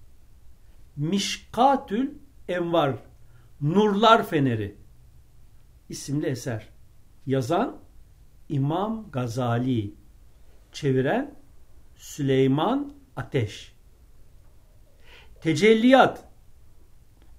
Mişkatül 0.97 2.11
Envar 2.49 2.97
Nurlar 3.61 4.27
Feneri 4.27 4.77
isimli 5.89 6.27
eser. 6.27 6.69
Yazan 7.27 7.77
İmam 8.49 9.11
Gazali. 9.11 9.95
Çeviren 10.73 11.35
Süleyman 11.97 12.93
Ateş. 13.17 13.75
Tecelliyat 15.41 16.25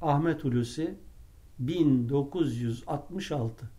Ahmet 0.01 0.43
Hulusi 0.43 0.95
1966 1.59 3.69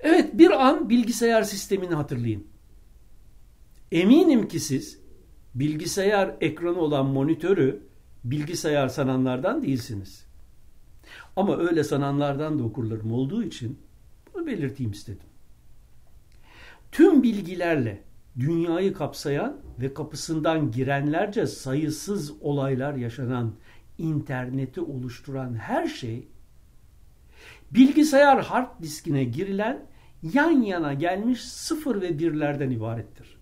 Evet 0.00 0.38
bir 0.38 0.66
an 0.66 0.90
bilgisayar 0.90 1.42
sistemini 1.42 1.94
hatırlayın. 1.94 2.46
Eminim 3.92 4.48
ki 4.48 4.60
siz 4.60 5.00
bilgisayar 5.54 6.36
ekranı 6.40 6.80
olan 6.80 7.06
monitörü 7.06 7.82
bilgisayar 8.24 8.88
sananlardan 8.88 9.62
değilsiniz. 9.62 10.26
Ama 11.36 11.58
öyle 11.58 11.84
sananlardan 11.84 12.58
da 12.58 12.62
okurlarım 12.62 13.12
olduğu 13.12 13.42
için 13.42 13.78
bunu 14.34 14.46
belirteyim 14.46 14.92
istedim. 14.92 15.26
Tüm 16.92 17.22
bilgilerle 17.22 18.02
dünyayı 18.38 18.94
kapsayan 18.94 19.56
ve 19.80 19.94
kapısından 19.94 20.70
girenlerce 20.70 21.46
sayısız 21.46 22.32
olaylar 22.40 22.94
yaşanan 22.94 23.54
interneti 23.98 24.80
oluşturan 24.80 25.54
her 25.54 25.86
şey 25.86 26.28
bilgisayar 27.70 28.42
hard 28.42 28.82
diskine 28.82 29.24
girilen 29.24 29.86
yan 30.22 30.50
yana 30.50 30.94
gelmiş 30.94 31.44
sıfır 31.44 32.00
ve 32.00 32.18
birlerden 32.18 32.70
ibarettir. 32.70 33.38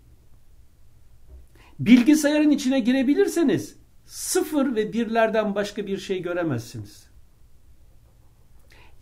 Bilgisayarın 1.78 2.50
içine 2.50 2.80
girebilirseniz 2.80 3.76
sıfır 4.04 4.76
ve 4.76 4.92
birlerden 4.92 5.54
başka 5.54 5.86
bir 5.86 5.98
şey 5.98 6.22
göremezsiniz. 6.22 7.06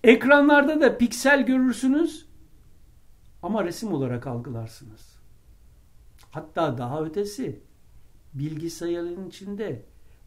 Ekranlarda 0.04 0.80
da 0.80 0.98
piksel 0.98 1.46
görürsünüz 1.46 2.26
ama 3.42 3.64
resim 3.64 3.92
olarak 3.92 4.26
algılarsınız. 4.26 5.09
Hatta 6.30 6.78
daha 6.78 7.04
ötesi 7.04 7.60
bilgisayarın 8.34 9.28
içinde 9.28 9.82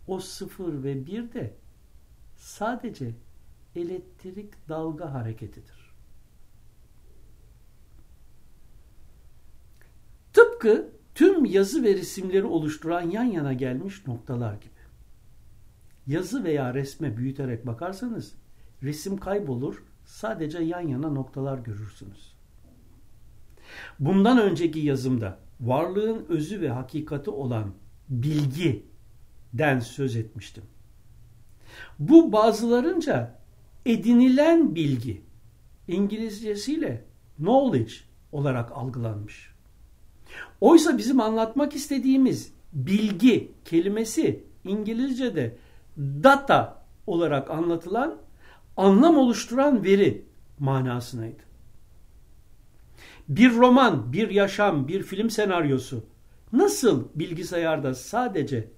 o 0.08 0.20
sıfır 0.20 0.84
ve 0.84 1.06
bir 1.06 1.34
de 1.34 1.54
sadece 2.36 3.12
elektrik 3.76 4.70
dalga 4.70 5.13
hareketidir. 5.13 5.94
Tıpkı 10.34 10.89
tüm 11.16 11.46
yazı 11.46 11.84
ve 11.84 11.94
resimleri 11.94 12.46
oluşturan 12.46 13.02
yan 13.02 13.24
yana 13.24 13.54
gelmiş 13.54 14.08
noktalar 14.08 14.54
gibi. 14.54 14.74
Yazı 16.08 16.44
veya 16.44 16.74
resme 16.74 17.18
büyüterek 17.18 17.68
bakarsanız 17.68 18.36
resim 18.84 19.18
kaybolur, 19.18 19.84
sadece 20.06 20.60
yan 20.60 20.88
yana 20.88 21.10
noktalar 21.10 21.58
görürsünüz. 21.58 22.34
Bundan 24.00 24.38
önceki 24.38 24.80
yazımda 24.80 25.39
varlığın 25.63 26.26
özü 26.30 26.62
ve 26.62 26.69
hakikati 26.69 27.30
olan 27.30 27.73
bilgiden 28.10 29.80
söz 29.80 30.15
etmiştim. 30.15 30.63
Bu 31.99 32.32
bazılarınca 32.32 33.39
edinilen 33.86 34.76
bilgi, 34.76 35.21
İngilizcesiyle 35.88 37.06
knowledge 37.38 37.93
olarak 38.32 38.71
algılanmış. 38.71 39.54
Oysa 40.62 40.97
bizim 40.97 41.21
anlatmak 41.21 41.76
istediğimiz 41.76 42.54
bilgi 42.73 43.52
kelimesi 43.65 44.43
İngilizce'de 44.63 45.58
data 45.97 46.84
olarak 47.08 47.52
anlatılan 47.52 48.17
anlam 48.78 49.17
oluşturan 49.17 49.84
veri 49.84 50.26
manasınaydı. 50.60 51.53
Bir 53.30 53.54
roman, 53.54 54.14
bir 54.14 54.30
yaşam, 54.30 54.88
bir 54.88 55.04
film 55.04 55.30
senaryosu 55.30 56.06
nasıl 56.54 57.08
bilgisayarda 57.16 57.96
sadece 57.96 58.72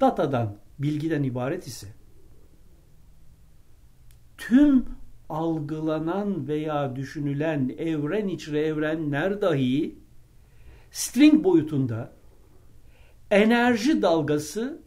datadan, 0.00 0.56
bilgiden 0.78 1.22
ibaret 1.22 1.66
ise 1.66 1.86
tüm 4.38 4.86
algılanan 5.28 6.48
veya 6.48 6.96
düşünülen 6.96 7.68
evren 7.78 8.28
içre 8.28 8.60
evrenler 8.60 9.40
dahi 9.40 9.98
string 10.90 11.44
boyutunda 11.44 12.12
enerji 13.30 14.02
dalgası 14.02 14.82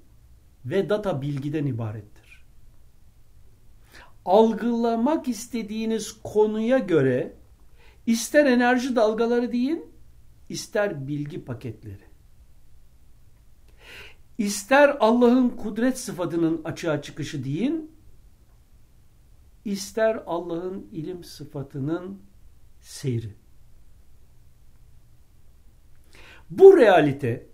ve 0.65 0.89
data 0.89 1.21
bilgiden 1.21 1.65
ibarettir. 1.65 2.45
Algılamak 4.25 5.27
istediğiniz 5.27 6.21
konuya 6.23 6.77
göre 6.77 7.33
ister 8.05 8.45
enerji 8.45 8.95
dalgaları 8.95 9.51
deyin, 9.51 9.85
ister 10.49 11.07
bilgi 11.07 11.45
paketleri. 11.45 12.03
İster 14.37 14.97
Allah'ın 14.99 15.49
kudret 15.49 15.99
sıfatının 15.99 16.63
açığa 16.63 17.01
çıkışı 17.01 17.43
deyin, 17.43 17.91
ister 19.65 20.23
Allah'ın 20.25 20.87
ilim 20.91 21.23
sıfatının 21.23 22.21
seyri. 22.81 23.33
Bu 26.49 26.77
realite 26.77 27.47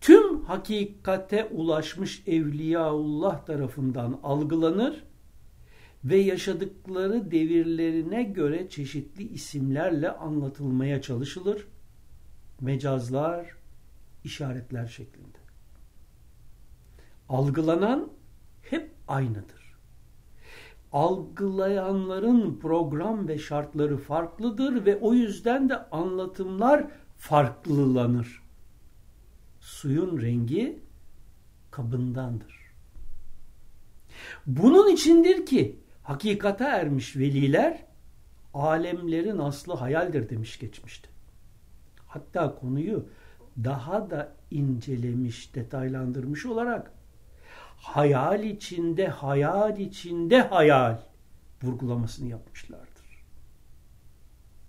tüm 0.00 0.44
hakikate 0.44 1.44
ulaşmış 1.44 2.22
Evliyaullah 2.26 3.46
tarafından 3.46 4.20
algılanır 4.22 5.04
ve 6.04 6.16
yaşadıkları 6.16 7.30
devirlerine 7.30 8.22
göre 8.22 8.68
çeşitli 8.68 9.28
isimlerle 9.28 10.10
anlatılmaya 10.10 11.02
çalışılır. 11.02 11.66
Mecazlar, 12.60 13.56
işaretler 14.24 14.86
şeklinde. 14.86 15.38
Algılanan 17.28 18.10
hep 18.62 18.90
aynıdır. 19.08 19.76
Algılayanların 20.92 22.58
program 22.58 23.28
ve 23.28 23.38
şartları 23.38 23.96
farklıdır 23.96 24.86
ve 24.86 24.96
o 24.96 25.14
yüzden 25.14 25.68
de 25.68 25.76
anlatımlar 25.90 26.86
farklılanır. 27.18 28.42
Suyun 29.60 30.20
rengi 30.20 30.80
kabındandır. 31.70 32.62
Bunun 34.46 34.90
içindir 34.90 35.46
ki 35.46 35.81
hakikate 36.02 36.64
ermiş 36.64 37.16
veliler 37.16 37.86
alemlerin 38.54 39.38
aslı 39.38 39.74
hayaldir 39.74 40.28
demiş 40.28 40.58
geçmişti. 40.58 41.08
Hatta 42.06 42.54
konuyu 42.54 43.08
daha 43.64 44.10
da 44.10 44.36
incelemiş, 44.50 45.54
detaylandırmış 45.54 46.46
olarak 46.46 46.92
hayal 47.76 48.44
içinde, 48.44 49.08
hayal 49.08 49.78
içinde 49.78 50.40
hayal 50.40 50.98
vurgulamasını 51.62 52.28
yapmışlardır. 52.28 53.24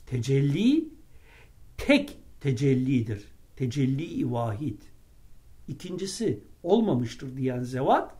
Tecelli 0.06 0.88
tek 1.78 2.18
tecellidir. 2.42 3.26
Tecelli-i 3.56 4.32
vahid. 4.32 4.82
İkincisi 5.68 6.44
olmamıştır 6.64 7.38
diyen 7.38 7.64
zevat 7.64 8.16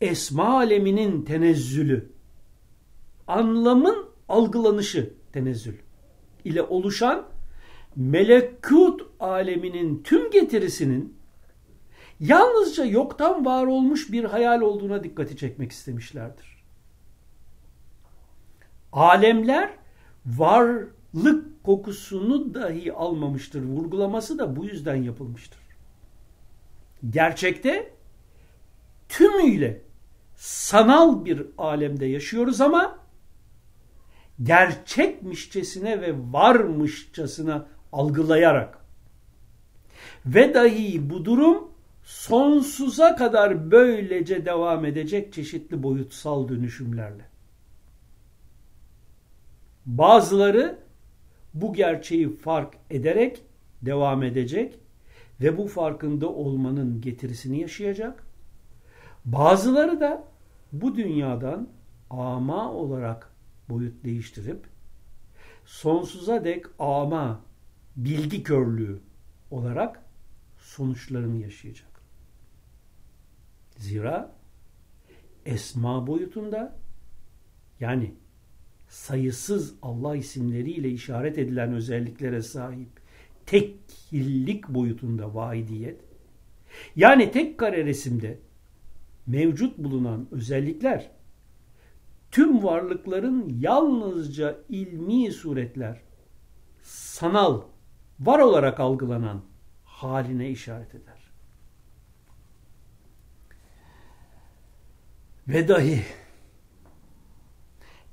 esma 0.00 0.56
aleminin 0.56 1.22
tenezzülü 1.22 2.12
anlamın 3.26 4.08
algılanışı 4.28 5.14
tenezzül 5.32 5.76
ile 6.44 6.62
oluşan 6.62 7.26
melekut 7.96 9.02
aleminin 9.20 10.02
tüm 10.02 10.30
getirisinin 10.30 11.16
yalnızca 12.20 12.84
yoktan 12.84 13.44
var 13.44 13.66
olmuş 13.66 14.12
bir 14.12 14.24
hayal 14.24 14.60
olduğuna 14.60 15.04
dikkati 15.04 15.36
çekmek 15.36 15.72
istemişlerdir. 15.72 16.64
Alemler 18.92 19.70
varlık 20.26 21.64
kokusunu 21.64 22.54
dahi 22.54 22.92
almamıştır. 22.92 23.62
Vurgulaması 23.64 24.38
da 24.38 24.56
bu 24.56 24.64
yüzden 24.64 24.96
yapılmıştır. 24.96 25.60
Gerçekte 27.10 27.92
tümüyle 29.08 29.82
sanal 30.36 31.24
bir 31.24 31.46
alemde 31.58 32.06
yaşıyoruz 32.06 32.60
ama 32.60 33.05
gerçekmişçesine 34.42 36.00
ve 36.00 36.14
varmışçasına 36.32 37.66
algılayarak 37.92 38.78
ve 40.26 40.54
dahi 40.54 41.10
bu 41.10 41.24
durum 41.24 41.70
sonsuza 42.02 43.16
kadar 43.16 43.70
böylece 43.70 44.46
devam 44.46 44.84
edecek 44.84 45.32
çeşitli 45.32 45.82
boyutsal 45.82 46.48
dönüşümlerle. 46.48 47.24
Bazıları 49.86 50.78
bu 51.54 51.72
gerçeği 51.72 52.36
fark 52.36 52.74
ederek 52.90 53.42
devam 53.82 54.22
edecek 54.22 54.78
ve 55.40 55.58
bu 55.58 55.66
farkında 55.66 56.28
olmanın 56.28 57.00
getirisini 57.00 57.60
yaşayacak. 57.60 58.26
Bazıları 59.24 60.00
da 60.00 60.24
bu 60.72 60.96
dünyadan 60.96 61.68
ama 62.10 62.72
olarak 62.72 63.35
boyut 63.68 64.04
değiştirip 64.04 64.66
sonsuza 65.64 66.44
dek 66.44 66.66
ama 66.78 67.44
bilgi 67.96 68.42
körlüğü 68.42 69.00
olarak 69.50 70.02
sonuçlarını 70.58 71.42
yaşayacak. 71.42 71.88
Zira 73.76 74.36
esma 75.46 76.06
boyutunda 76.06 76.78
yani 77.80 78.14
sayısız 78.88 79.74
Allah 79.82 80.16
isimleriyle 80.16 80.90
işaret 80.90 81.38
edilen 81.38 81.72
özelliklere 81.72 82.42
sahip 82.42 82.88
tekillik 83.46 84.68
boyutunda 84.68 85.34
vahidiyet 85.34 86.00
yani 86.96 87.30
tek 87.30 87.58
kare 87.58 87.84
resimde 87.84 88.38
mevcut 89.26 89.78
bulunan 89.78 90.28
özellikler 90.30 91.10
tüm 92.30 92.64
varlıkların 92.64 93.56
yalnızca 93.60 94.58
ilmi 94.68 95.32
suretler 95.32 96.00
sanal 96.82 97.62
var 98.20 98.38
olarak 98.38 98.80
algılanan 98.80 99.42
haline 99.84 100.50
işaret 100.50 100.94
eder. 100.94 101.30
Ve 105.48 105.68
dahi 105.68 106.02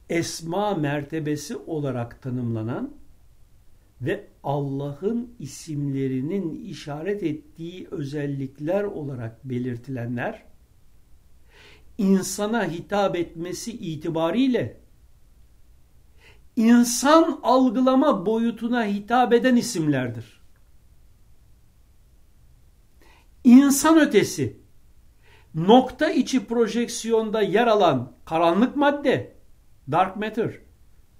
esma 0.09 0.75
mertebesi 0.75 1.57
olarak 1.57 2.21
tanımlanan 2.21 2.95
ve 4.01 4.27
Allah'ın 4.43 5.35
isimlerinin 5.39 6.65
işaret 6.65 7.23
ettiği 7.23 7.87
özellikler 7.91 8.83
olarak 8.83 9.45
belirtilenler 9.49 10.43
insana 11.97 12.71
hitap 12.71 13.15
etmesi 13.15 13.71
itibariyle 13.71 14.81
insan 16.55 17.39
algılama 17.43 18.25
boyutuna 18.25 18.85
hitap 18.85 19.33
eden 19.33 19.55
isimlerdir. 19.55 20.41
İnsan 23.43 23.99
ötesi 23.99 24.57
nokta 25.55 26.09
içi 26.09 26.45
projeksiyonda 26.45 27.41
yer 27.41 27.67
alan 27.67 28.11
karanlık 28.25 28.75
madde 28.75 29.35
dark 29.91 30.15
matter 30.15 30.59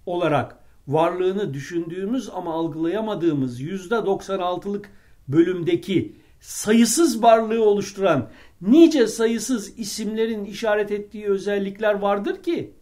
olarak 0.06 0.60
varlığını 0.88 1.54
düşündüğümüz 1.54 2.30
ama 2.30 2.54
algılayamadığımız 2.54 3.60
yüzde 3.60 3.96
96'lık 3.96 4.90
bölümdeki 5.28 6.16
sayısız 6.40 7.24
varlığı 7.24 7.64
oluşturan 7.64 8.30
nice 8.68 9.08
sayısız 9.08 9.80
isimlerin 9.80 10.46
işaret 10.46 10.92
ettiği 10.92 11.28
özellikler 11.28 11.94
vardır 11.94 12.44
ki 12.44 12.74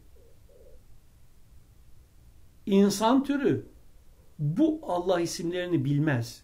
insan 2.66 3.24
türü 3.24 3.66
bu 4.40 4.80
Allah 4.84 5.22
isimlerini 5.22 5.86
bilmez. 5.86 6.44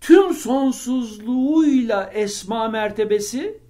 Tüm 0.00 0.34
sonsuzluğuyla 0.34 2.10
esma 2.10 2.68
mertebesi 2.68 3.60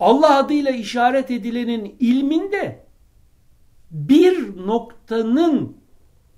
Allah 0.00 0.36
adıyla 0.36 0.70
işaret 0.70 1.30
edilenin 1.30 1.96
ilminde 2.00 2.86
bir 3.90 4.56
noktanın 4.56 5.76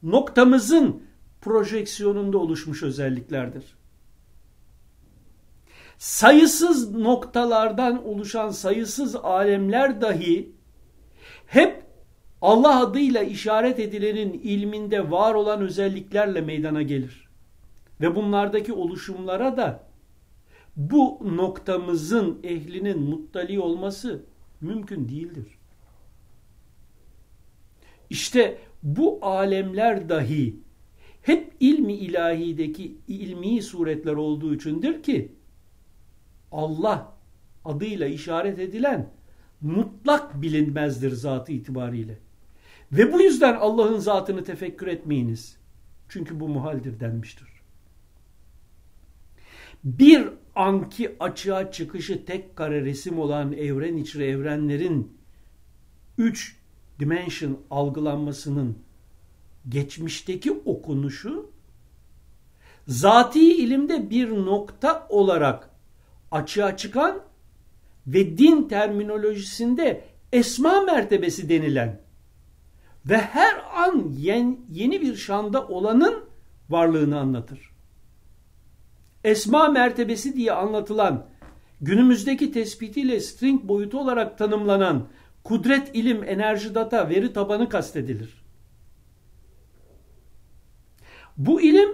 noktamızın 0.02 1.02
projeksiyonunda 1.40 2.38
oluşmuş 2.38 2.82
özelliklerdir. 2.82 3.64
Sayısız 5.98 6.94
noktalardan 6.94 8.06
oluşan 8.06 8.50
sayısız 8.50 9.16
alemler 9.16 10.00
dahi 10.00 10.52
hep 11.46 11.84
Allah 12.42 12.80
adıyla 12.80 13.22
işaret 13.22 13.78
edilenin 13.78 14.32
ilminde 14.32 15.10
var 15.10 15.34
olan 15.34 15.60
özelliklerle 15.60 16.40
meydana 16.40 16.82
gelir. 16.82 17.28
Ve 18.00 18.16
bunlardaki 18.16 18.72
oluşumlara 18.72 19.56
da 19.56 19.86
bu 20.76 21.20
noktamızın 21.36 22.38
ehlinin 22.42 22.98
muttali 23.00 23.60
olması 23.60 24.24
mümkün 24.60 25.08
değildir. 25.08 25.46
İşte 28.10 28.58
bu 28.82 29.18
alemler 29.22 30.08
dahi 30.08 30.56
hep 31.22 31.52
ilmi 31.60 31.92
ilahideki 31.92 32.96
ilmi 33.08 33.62
suretler 33.62 34.12
olduğu 34.12 34.54
içindir 34.54 35.02
ki 35.02 35.32
Allah 36.54 37.12
adıyla 37.64 38.06
işaret 38.06 38.58
edilen 38.58 39.10
mutlak 39.60 40.42
bilinmezdir 40.42 41.10
zatı 41.10 41.52
itibariyle. 41.52 42.18
Ve 42.92 43.12
bu 43.12 43.20
yüzden 43.20 43.54
Allah'ın 43.54 43.98
zatını 43.98 44.44
tefekkür 44.44 44.86
etmeyiniz. 44.86 45.56
Çünkü 46.08 46.40
bu 46.40 46.48
muhaldir 46.48 47.00
denmiştir. 47.00 47.48
Bir 49.84 50.28
anki 50.54 51.16
açığa 51.20 51.72
çıkışı 51.72 52.24
tek 52.24 52.56
kare 52.56 52.84
resim 52.84 53.18
olan 53.18 53.52
evren 53.52 53.96
içi 53.96 54.22
evrenlerin 54.22 55.18
üç 56.18 56.56
dimension 56.98 57.58
algılanmasının 57.70 58.78
geçmişteki 59.68 60.52
okunuşu 60.52 61.50
zati 62.88 63.56
ilimde 63.56 64.10
bir 64.10 64.30
nokta 64.30 65.06
olarak 65.08 65.73
açığa 66.34 66.76
çıkan 66.76 67.20
ve 68.06 68.38
din 68.38 68.68
terminolojisinde 68.68 70.04
esma 70.32 70.80
mertebesi 70.80 71.48
denilen 71.48 72.00
ve 73.06 73.18
her 73.18 73.54
an 73.74 74.12
yeni 74.70 75.00
bir 75.00 75.16
şanda 75.16 75.66
olanın 75.68 76.24
varlığını 76.70 77.18
anlatır. 77.18 77.70
Esma 79.24 79.68
mertebesi 79.68 80.36
diye 80.36 80.52
anlatılan 80.52 81.26
günümüzdeki 81.80 82.52
tespitiyle 82.52 83.20
string 83.20 83.62
boyutu 83.62 84.00
olarak 84.00 84.38
tanımlanan 84.38 85.08
kudret, 85.44 85.90
ilim, 85.96 86.24
enerji, 86.24 86.74
data, 86.74 87.08
veri 87.08 87.32
tabanı 87.32 87.68
kastedilir. 87.68 88.44
Bu 91.36 91.60
ilim 91.60 91.88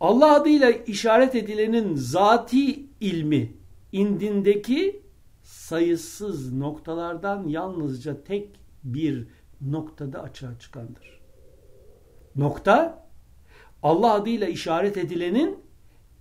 Allah 0.00 0.34
adıyla 0.34 0.70
işaret 0.70 1.34
edilenin 1.34 1.94
zati 1.94 2.86
ilmi 3.00 3.55
indindeki 3.96 5.02
sayısız 5.42 6.52
noktalardan 6.52 7.48
yalnızca 7.48 8.24
tek 8.24 8.60
bir 8.84 9.28
noktada 9.60 10.22
açığa 10.22 10.58
çıkandır. 10.58 11.20
Nokta 12.36 13.06
Allah 13.82 14.12
adıyla 14.12 14.48
işaret 14.48 14.96
edilenin 14.96 15.58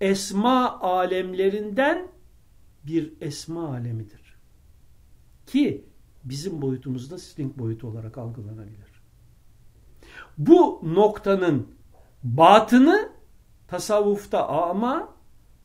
esma 0.01 0.79
alemlerinden 0.79 2.07
bir 2.83 3.13
esma 3.21 3.69
alemidir. 3.69 4.35
Ki 5.47 5.85
bizim 6.23 6.61
boyutumuzda 6.61 7.17
string 7.17 7.57
boyutu 7.57 7.87
olarak 7.87 8.17
algılanabilir. 8.17 9.01
Bu 10.37 10.81
noktanın 10.83 11.67
batını 12.23 13.09
tasavvufta 13.67 14.47
ama 14.47 15.14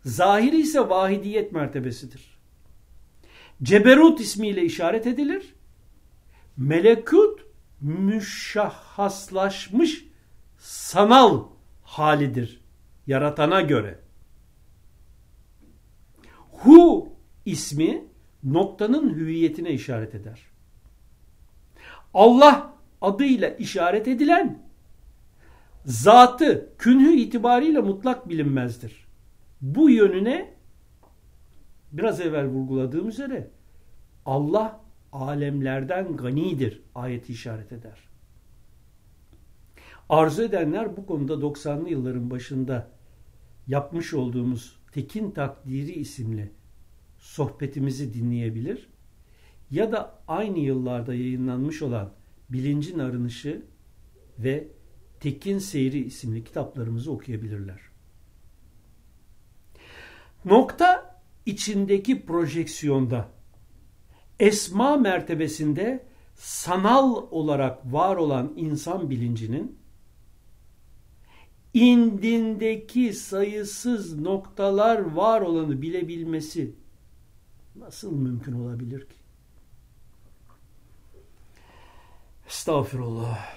zahiri 0.05 0.61
ise 0.61 0.89
vahidiyet 0.89 1.53
mertebesidir. 1.53 2.39
Ceberut 3.63 4.21
ismiyle 4.21 4.63
işaret 4.63 5.07
edilir. 5.07 5.55
Melekut 6.57 7.41
müşahhaslaşmış 7.81 10.05
sanal 10.59 11.45
halidir 11.83 12.61
yaratana 13.07 13.61
göre. 13.61 14.01
Hu 16.53 17.09
ismi 17.45 18.05
noktanın 18.45 19.15
hüviyetine 19.15 19.71
işaret 19.71 20.15
eder. 20.15 20.41
Allah 22.15 22.75
adıyla 23.01 23.49
işaret 23.49 24.09
edilen 24.09 24.63
zatı 25.85 26.73
künhü 26.79 27.13
itibariyle 27.13 27.81
mutlak 27.81 28.29
bilinmezdir. 28.29 29.10
Bu 29.61 29.91
yönüne 29.91 30.55
biraz 31.93 32.21
evvel 32.21 32.47
vurguladığım 32.47 33.09
üzere 33.09 33.51
Allah 34.27 34.81
alemlerden 35.13 36.17
ganidir 36.17 36.83
ayeti 36.95 37.33
işaret 37.33 37.73
eder. 37.73 37.99
Arzu 40.09 40.43
edenler 40.43 40.97
bu 40.97 41.07
konuda 41.07 41.33
90'lı 41.33 41.91
yılların 41.91 42.31
başında 42.31 42.91
yapmış 43.67 44.15
olduğumuz 44.15 44.81
Tekin 44.93 45.31
Takdiri 45.31 45.93
isimli 45.93 46.53
sohbetimizi 47.19 48.15
dinleyebilir 48.15 48.89
ya 49.71 49.93
da 49.93 50.23
aynı 50.29 50.59
yıllarda 50.59 51.15
yayınlanmış 51.15 51.83
olan 51.83 52.13
Bilincin 52.49 52.99
Arınışı 52.99 53.63
ve 54.39 54.69
Tekin 55.21 55.59
Seyri 55.59 56.05
isimli 56.05 56.45
kitaplarımızı 56.45 57.13
okuyabilirler. 57.13 57.90
Nokta 60.45 61.21
içindeki 61.47 62.27
projeksiyonda 62.27 63.29
esma 64.41 64.97
mertebesinde 64.97 66.07
sanal 66.35 67.15
olarak 67.31 67.93
var 67.93 68.17
olan 68.17 68.53
insan 68.57 69.11
bilincinin 69.11 69.79
indindeki 71.75 73.13
sayısız 73.13 74.21
noktalar 74.21 74.99
var 74.99 75.41
olanı 75.41 75.83
bilebilmesi 75.83 76.75
nasıl 77.77 78.13
mümkün 78.13 78.53
olabilir 78.53 79.01
ki? 79.01 79.17
Estağfirullah. 82.47 83.57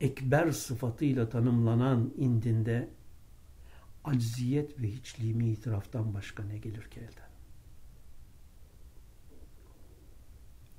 Ekber 0.00 0.50
sıfatıyla 0.50 1.28
tanımlanan 1.28 2.12
indinde 2.16 2.88
acziyet 4.04 4.80
ve 4.82 4.88
hiçliğimi 4.88 5.48
itiraftan 5.48 6.14
başka 6.14 6.42
ne 6.42 6.58
gelir 6.58 6.82
ki 6.82 7.00
elden? 7.00 7.30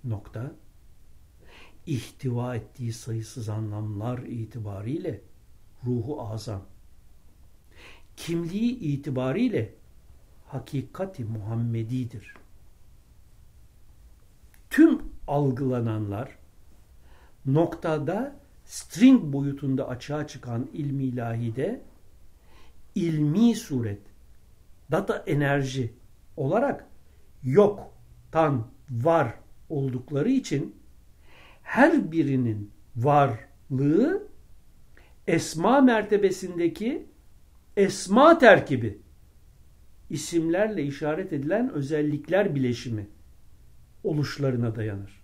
Nokta. 0.04 0.52
İhtiva 1.86 2.56
ettiği 2.56 2.94
sayısız 2.94 3.50
anlamlar 3.50 4.18
itibariyle 4.18 5.22
ruhu 5.86 6.22
azam. 6.22 6.66
Kimliği 8.18 8.80
itibariyle 8.80 9.76
hakikati 10.48 11.26
Muhammedidir. 11.26 12.34
Tüm 14.70 15.02
algılananlar 15.28 16.38
noktada 17.46 18.36
string 18.66 19.34
boyutunda 19.34 19.88
açığa 19.88 20.28
çıkan 20.28 20.70
ilmi 20.74 21.04
ilahide 21.04 21.82
ilmi 22.96 23.56
suret, 23.56 24.02
data 24.92 25.24
enerji 25.28 25.94
olarak 26.38 26.88
yoktan 27.44 28.68
var 28.90 29.34
oldukları 29.70 30.30
için 30.30 30.76
her 31.64 32.12
birinin 32.12 32.72
varlığı 32.96 34.28
esma 35.28 35.82
mertebesindeki 35.82 37.06
esma 37.78 38.38
terkibi 38.38 39.00
isimlerle 40.10 40.84
işaret 40.84 41.34
edilen 41.34 41.70
özellikler 41.70 42.56
bileşimi 42.56 43.08
oluşlarına 44.04 44.76
dayanır. 44.76 45.24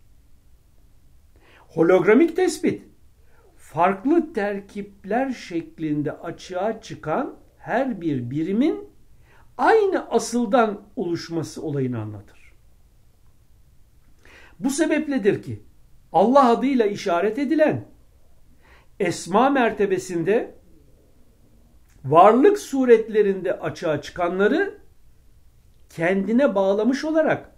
Hologramik 1.58 2.36
tespit 2.36 2.84
farklı 3.58 4.34
terkipler 4.34 5.30
şeklinde 5.30 6.12
açığa 6.12 6.82
çıkan 6.82 7.36
her 7.70 8.02
bir 8.02 8.30
birimin 8.30 8.90
aynı 9.58 10.10
asıldan 10.10 10.82
oluşması 10.96 11.62
olayını 11.62 12.02
anlatır. 12.02 12.54
Bu 14.60 14.70
sebepledir 14.70 15.44
ki 15.44 15.64
Allah 16.14 16.50
adıyla 16.50 16.86
işaret 16.86 17.38
edilen 17.40 17.86
esma 19.00 19.50
mertebesinde 19.50 20.56
varlık 22.06 22.60
suretlerinde 22.60 23.60
açığa 23.60 24.02
çıkanları 24.02 24.82
kendine 25.90 26.56
bağlamış 26.56 27.06
olarak 27.06 27.56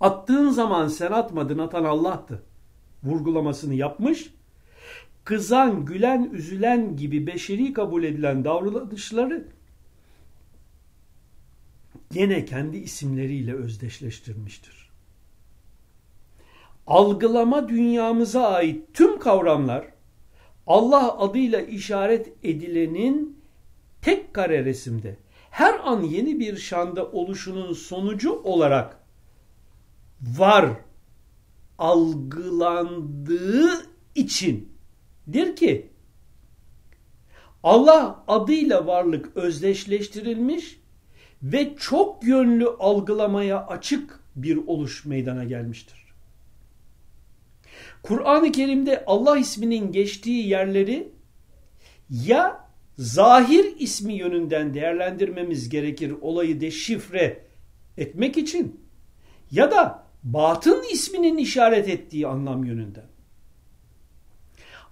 attığın 0.00 0.50
zaman 0.50 0.88
sen 0.88 1.12
atmadın 1.12 1.58
atan 1.58 1.84
Allah'tı 1.84 2.42
vurgulamasını 3.02 3.74
yapmış. 3.74 4.34
Kızan, 5.24 5.84
gülen, 5.84 6.30
üzülen 6.32 6.96
gibi 6.96 7.26
beşeri 7.26 7.72
kabul 7.72 8.04
edilen 8.04 8.44
davranışları 8.44 9.48
yine 12.14 12.44
kendi 12.44 12.76
isimleriyle 12.76 13.54
özdeşleştirmiştir. 13.54 14.90
Algılama 16.86 17.68
dünyamıza 17.68 18.48
ait 18.48 18.94
tüm 18.94 19.18
kavramlar 19.18 19.86
Allah 20.66 21.18
adıyla 21.18 21.60
işaret 21.60 22.32
edilenin 22.42 23.42
tek 24.02 24.34
kare 24.34 24.64
resimde 24.64 25.16
her 25.50 25.80
an 25.84 26.02
yeni 26.02 26.40
bir 26.40 26.56
şanda 26.56 27.06
oluşunun 27.06 27.72
sonucu 27.72 28.32
olarak 28.32 28.96
var 30.20 30.70
algılandığı 31.78 33.70
içindir 35.28 35.56
ki 35.56 35.90
Allah 37.62 38.24
adıyla 38.28 38.86
varlık 38.86 39.36
özdeşleştirilmiş 39.36 40.80
ve 41.42 41.74
çok 41.76 42.24
yönlü 42.24 42.68
algılamaya 42.68 43.66
açık 43.66 44.20
bir 44.36 44.56
oluş 44.66 45.04
meydana 45.04 45.44
gelmiştir. 45.44 46.02
Kur'an-ı 48.02 48.52
Kerim'de 48.52 49.04
Allah 49.06 49.38
isminin 49.38 49.92
geçtiği 49.92 50.48
yerleri 50.48 51.12
ya 52.10 52.68
zahir 52.98 53.76
ismi 53.78 54.14
yönünden 54.14 54.74
değerlendirmemiz 54.74 55.68
gerekir 55.68 56.14
olayı 56.20 56.60
deşifre 56.60 57.44
etmek 57.96 58.36
için 58.36 58.80
ya 59.50 59.70
da 59.70 60.04
batın 60.22 60.82
isminin 60.92 61.36
işaret 61.36 61.88
ettiği 61.88 62.26
anlam 62.26 62.64
yönünden. 62.64 63.11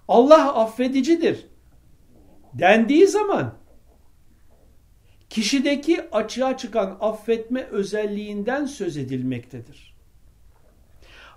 Allah 0.07 0.55
affedicidir 0.55 1.47
dendiği 2.53 3.07
zaman 3.07 3.53
kişideki 5.29 6.09
açığa 6.11 6.57
çıkan 6.57 6.97
affetme 7.01 7.63
özelliğinden 7.63 8.65
söz 8.65 8.97
edilmektedir. 8.97 9.95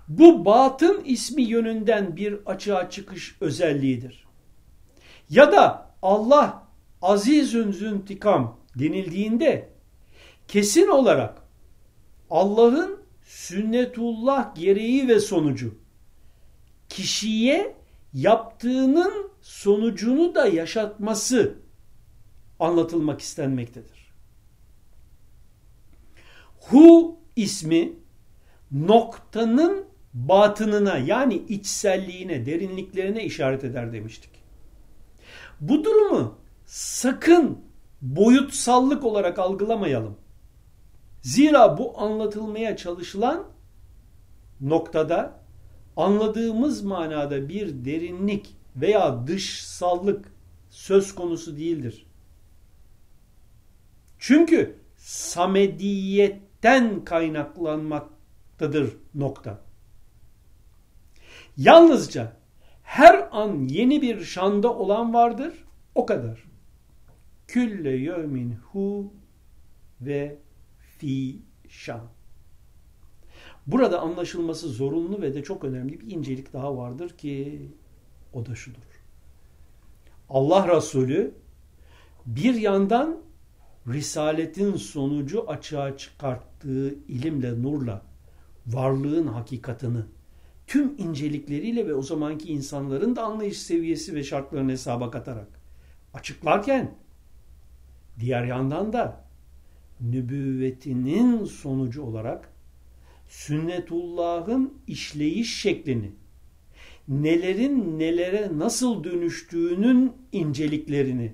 Bu 0.07 0.45
batın 0.45 1.03
ismi 1.05 1.41
yönünden 1.41 2.15
bir 2.15 2.39
açığa 2.45 2.89
çıkış 2.89 3.37
özelliğidir. 3.41 4.25
Ya 5.29 5.51
da 5.51 5.91
Allah 6.01 6.67
azizün 7.01 7.71
züntikam 7.71 8.59
denildiğinde 8.79 9.69
kesin 10.47 10.87
olarak 10.87 11.41
Allah'ın 12.29 12.99
sünnetullah 13.23 14.55
gereği 14.55 15.07
ve 15.07 15.19
sonucu 15.19 15.75
kişiye 16.89 17.75
yaptığının 18.15 19.31
sonucunu 19.41 20.35
da 20.35 20.47
yaşatması 20.47 21.55
anlatılmak 22.59 23.21
istenmektedir. 23.21 24.13
Hu 26.59 27.19
ismi 27.35 27.93
noktanın 28.71 29.85
batınına 30.13 30.97
yani 30.97 31.35
içselliğine, 31.35 32.45
derinliklerine 32.45 33.23
işaret 33.23 33.63
eder 33.63 33.93
demiştik. 33.93 34.29
Bu 35.61 35.83
durumu 35.83 36.37
sakın 36.65 37.59
boyutsallık 38.01 39.03
olarak 39.03 39.39
algılamayalım. 39.39 40.17
Zira 41.21 41.77
bu 41.77 41.99
anlatılmaya 42.01 42.77
çalışılan 42.77 43.43
noktada 44.61 45.44
anladığımız 45.97 46.81
manada 46.81 47.49
bir 47.49 47.85
derinlik 47.85 48.55
veya 48.75 49.27
dışsallık 49.27 50.31
söz 50.69 51.15
konusu 51.15 51.57
değildir. 51.57 52.05
Çünkü 54.19 54.75
samediyetten 54.97 57.05
kaynaklanmaktadır 57.05 58.93
nokta. 59.15 59.61
Yalnızca 61.57 62.33
her 62.83 63.27
an 63.31 63.67
yeni 63.67 64.01
bir 64.01 64.23
şanda 64.23 64.73
olan 64.73 65.13
vardır. 65.13 65.53
O 65.95 66.05
kadar. 66.05 66.43
Külle 67.47 67.89
yevmin 67.89 68.55
hu 68.71 69.13
ve 70.01 70.37
fi 70.97 71.39
şan. 71.69 72.14
Burada 73.67 73.99
anlaşılması 73.99 74.69
zorunlu 74.69 75.21
ve 75.21 75.33
de 75.33 75.43
çok 75.43 75.63
önemli 75.63 75.99
bir 75.99 76.11
incelik 76.11 76.53
daha 76.53 76.77
vardır 76.77 77.09
ki 77.09 77.61
o 78.33 78.45
da 78.45 78.55
şudur. 78.55 78.81
Allah 80.29 80.75
Resulü 80.75 81.33
bir 82.25 82.55
yandan 82.55 83.17
risaletin 83.87 84.75
sonucu 84.75 85.49
açığa 85.49 85.97
çıkarttığı 85.97 86.95
ilimle, 87.07 87.61
nurla 87.63 88.01
varlığın 88.67 89.27
hakikatini 89.27 90.01
tüm 90.67 90.95
incelikleriyle 90.97 91.87
ve 91.87 91.93
o 91.93 92.01
zamanki 92.01 92.53
insanların 92.53 93.15
da 93.15 93.23
anlayış 93.23 93.57
seviyesi 93.57 94.15
ve 94.15 94.23
şartlarını 94.23 94.71
hesaba 94.71 95.11
katarak 95.11 95.47
açıklarken 96.13 96.95
diğer 98.19 98.43
yandan 98.43 98.93
da 98.93 99.25
nübüvvetinin 100.01 101.45
sonucu 101.45 102.03
olarak 102.03 102.54
sünnetullah'ın 103.27 104.73
işleyiş 104.87 105.61
şeklini 105.61 106.11
nelerin 107.07 107.99
nelere 107.99 108.49
nasıl 108.57 109.03
dönüştüğünün 109.03 110.13
inceliklerini 110.31 111.33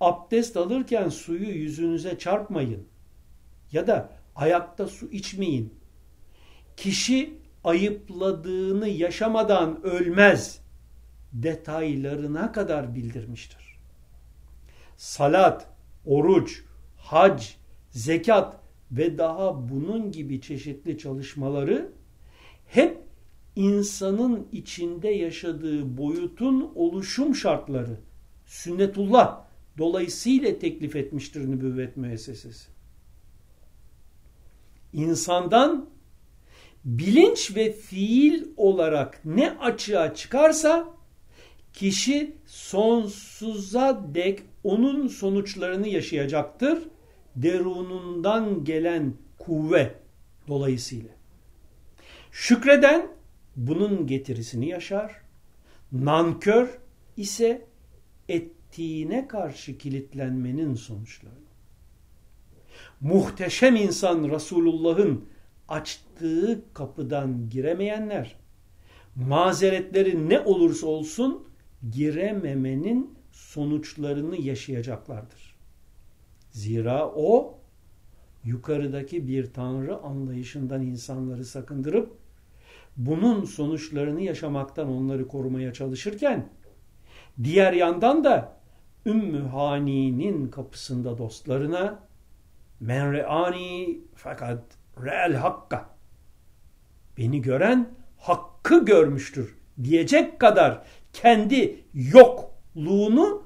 abdest 0.00 0.56
alırken 0.56 1.08
suyu 1.08 1.48
yüzünüze 1.48 2.18
çarpmayın 2.18 2.86
ya 3.72 3.86
da 3.86 4.12
ayakta 4.36 4.86
su 4.86 5.10
içmeyin. 5.10 5.74
Kişi 6.76 7.34
ayıpladığını 7.64 8.88
yaşamadan 8.88 9.82
ölmez 9.82 10.60
detaylarına 11.32 12.52
kadar 12.52 12.94
bildirmiştir. 12.94 13.78
Salat, 14.96 15.68
oruç, 16.06 16.64
hac, 16.96 17.44
zekat 17.90 18.61
ve 18.92 19.18
daha 19.18 19.68
bunun 19.68 20.12
gibi 20.12 20.40
çeşitli 20.40 20.98
çalışmaları 20.98 21.92
hep 22.66 22.98
insanın 23.56 24.46
içinde 24.52 25.08
yaşadığı 25.08 25.98
boyutun 25.98 26.72
oluşum 26.74 27.34
şartları 27.34 28.00
sünnetullah 28.46 29.44
dolayısıyla 29.78 30.58
teklif 30.58 30.96
etmiştir 30.96 31.50
nübüvvet 31.50 31.96
müessesesi. 31.96 32.68
İnsandan 34.92 35.88
bilinç 36.84 37.56
ve 37.56 37.72
fiil 37.72 38.44
olarak 38.56 39.20
ne 39.24 39.50
açığa 39.50 40.14
çıkarsa 40.14 40.88
kişi 41.72 42.36
sonsuza 42.46 44.04
dek 44.14 44.42
onun 44.64 45.08
sonuçlarını 45.08 45.88
yaşayacaktır. 45.88 46.78
Derunundan 47.36 48.64
gelen 48.64 49.14
kuvve 49.38 49.94
dolayısıyla. 50.48 51.10
Şükreden 52.32 53.08
bunun 53.56 54.06
getirisini 54.06 54.68
yaşar. 54.68 55.22
Nankör 55.92 56.78
ise 57.16 57.66
ettiğine 58.28 59.28
karşı 59.28 59.78
kilitlenmenin 59.78 60.74
sonuçları. 60.74 61.42
Muhteşem 63.00 63.76
insan 63.76 64.30
Resulullah'ın 64.30 65.24
açtığı 65.68 66.64
kapıdan 66.74 67.48
giremeyenler 67.50 68.36
mazeretleri 69.16 70.28
ne 70.28 70.40
olursa 70.40 70.86
olsun 70.86 71.48
girememenin 71.90 73.14
sonuçlarını 73.32 74.36
yaşayacaklardır. 74.36 75.51
Zira 76.52 77.08
o 77.08 77.58
yukarıdaki 78.44 79.28
bir 79.28 79.52
tanrı 79.52 79.98
anlayışından 79.98 80.82
insanları 80.82 81.44
sakındırıp 81.44 82.16
bunun 82.96 83.44
sonuçlarını 83.44 84.22
yaşamaktan 84.22 84.88
onları 84.88 85.28
korumaya 85.28 85.72
çalışırken 85.72 86.48
diğer 87.42 87.72
yandan 87.72 88.24
da 88.24 88.56
Ümmü 89.06 89.48
Hani'nin 89.48 90.48
kapısında 90.48 91.18
dostlarına 91.18 91.98
men 92.80 93.12
re'ani 93.12 94.00
fakat 94.14 94.64
re'el 95.04 95.34
hakka 95.34 95.88
beni 97.18 97.42
gören 97.42 97.94
hakkı 98.18 98.84
görmüştür 98.84 99.58
diyecek 99.84 100.40
kadar 100.40 100.82
kendi 101.12 101.84
yokluğunu 101.94 103.41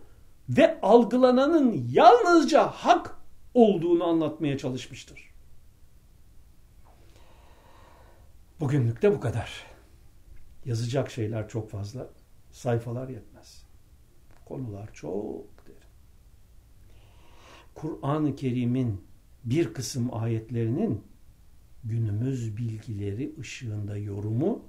ve 0.49 0.81
algılananın 0.81 1.87
yalnızca 1.91 2.67
hak 2.67 3.19
olduğunu 3.55 4.05
anlatmaya 4.05 4.59
çalışmıştır. 4.59 5.31
Bugünlük 8.61 9.03
de 9.03 9.15
bu 9.15 9.21
kadar. 9.21 9.67
Yazacak 10.65 11.11
şeyler 11.11 11.49
çok 11.49 11.71
fazla. 11.71 12.11
Sayfalar 12.51 13.09
yetmez. 13.09 13.67
Konular 14.45 14.93
çok 14.93 15.67
derin. 15.67 15.79
Kur'an-ı 17.75 18.37
Kerim'in 18.37 19.05
bir 19.45 19.75
kısım 19.75 20.15
ayetlerinin 20.15 21.05
günümüz 21.85 22.57
bilgileri 22.57 23.35
ışığında 23.41 23.97
yorumu 23.97 24.65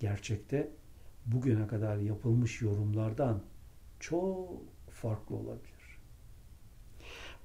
gerçekte 0.00 0.72
bugüne 1.26 1.66
kadar 1.66 1.96
yapılmış 1.96 2.62
yorumlardan 2.62 3.42
çok 4.00 4.62
farklı 4.90 5.36
olabilir. 5.36 5.76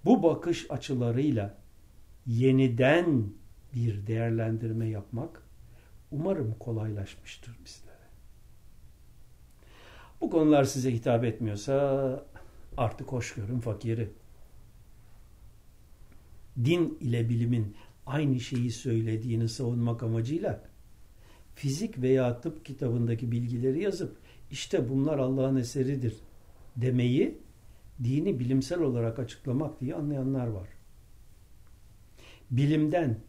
Bu 0.06 0.24
bakış 0.24 0.72
açılarıyla 0.72 1.58
yeniden 2.26 3.34
bir 3.74 4.08
değerlendirme 4.08 4.90
yapmak 4.90 5.44
umarım 6.12 6.56
kolaylaşmıştır 6.60 7.58
bizlere. 7.66 7.92
Bu 10.22 10.30
konular 10.30 10.64
size 10.64 10.94
hitap 10.94 11.24
etmiyorsa 11.24 12.26
artık 12.78 13.12
hoş 13.12 13.34
görün 13.34 13.60
fakiri. 13.60 14.10
Din 16.66 16.98
ile 17.02 17.30
bilimin 17.30 17.76
aynı 18.06 18.40
şeyi 18.40 18.72
söylediğini 18.72 19.50
savunmak 19.50 20.04
amacıyla 20.04 20.64
fizik 21.56 22.02
veya 22.02 22.42
tıp 22.42 22.66
kitabındaki 22.66 23.32
bilgileri 23.32 23.84
yazıp 23.84 24.18
işte 24.52 24.90
bunlar 24.90 25.20
Allah'ın 25.20 25.56
eseridir 25.56 26.16
demeyi 26.76 27.38
dini 28.04 28.40
bilimsel 28.40 28.80
olarak 28.80 29.20
açıklamak 29.20 29.80
diye 29.82 29.96
anlayanlar 29.96 30.48
var. 30.48 30.68
Bilimden 32.52 33.20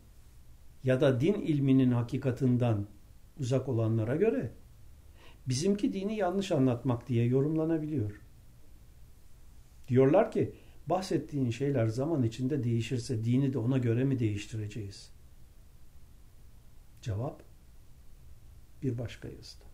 ya 0.84 1.00
da 1.00 1.20
din 1.20 1.34
ilminin 1.34 1.90
hakikatinden 1.90 2.86
uzak 3.40 3.68
olanlara 3.68 4.16
göre 4.16 4.52
bizimki 5.48 5.92
dini 5.92 6.16
yanlış 6.16 6.52
anlatmak 6.52 7.08
diye 7.08 7.24
yorumlanabiliyor. 7.24 8.20
Diyorlar 9.88 10.30
ki 10.30 10.54
bahsettiğin 10.86 11.50
şeyler 11.50 11.86
zaman 11.86 12.22
içinde 12.22 12.64
değişirse 12.64 13.24
dini 13.24 13.52
de 13.52 13.58
ona 13.58 13.78
göre 13.78 14.04
mi 14.04 14.18
değiştireceğiz? 14.18 15.10
Cevap 17.02 17.42
bir 18.82 18.98
başka 18.98 19.28
yazıda. 19.28 19.71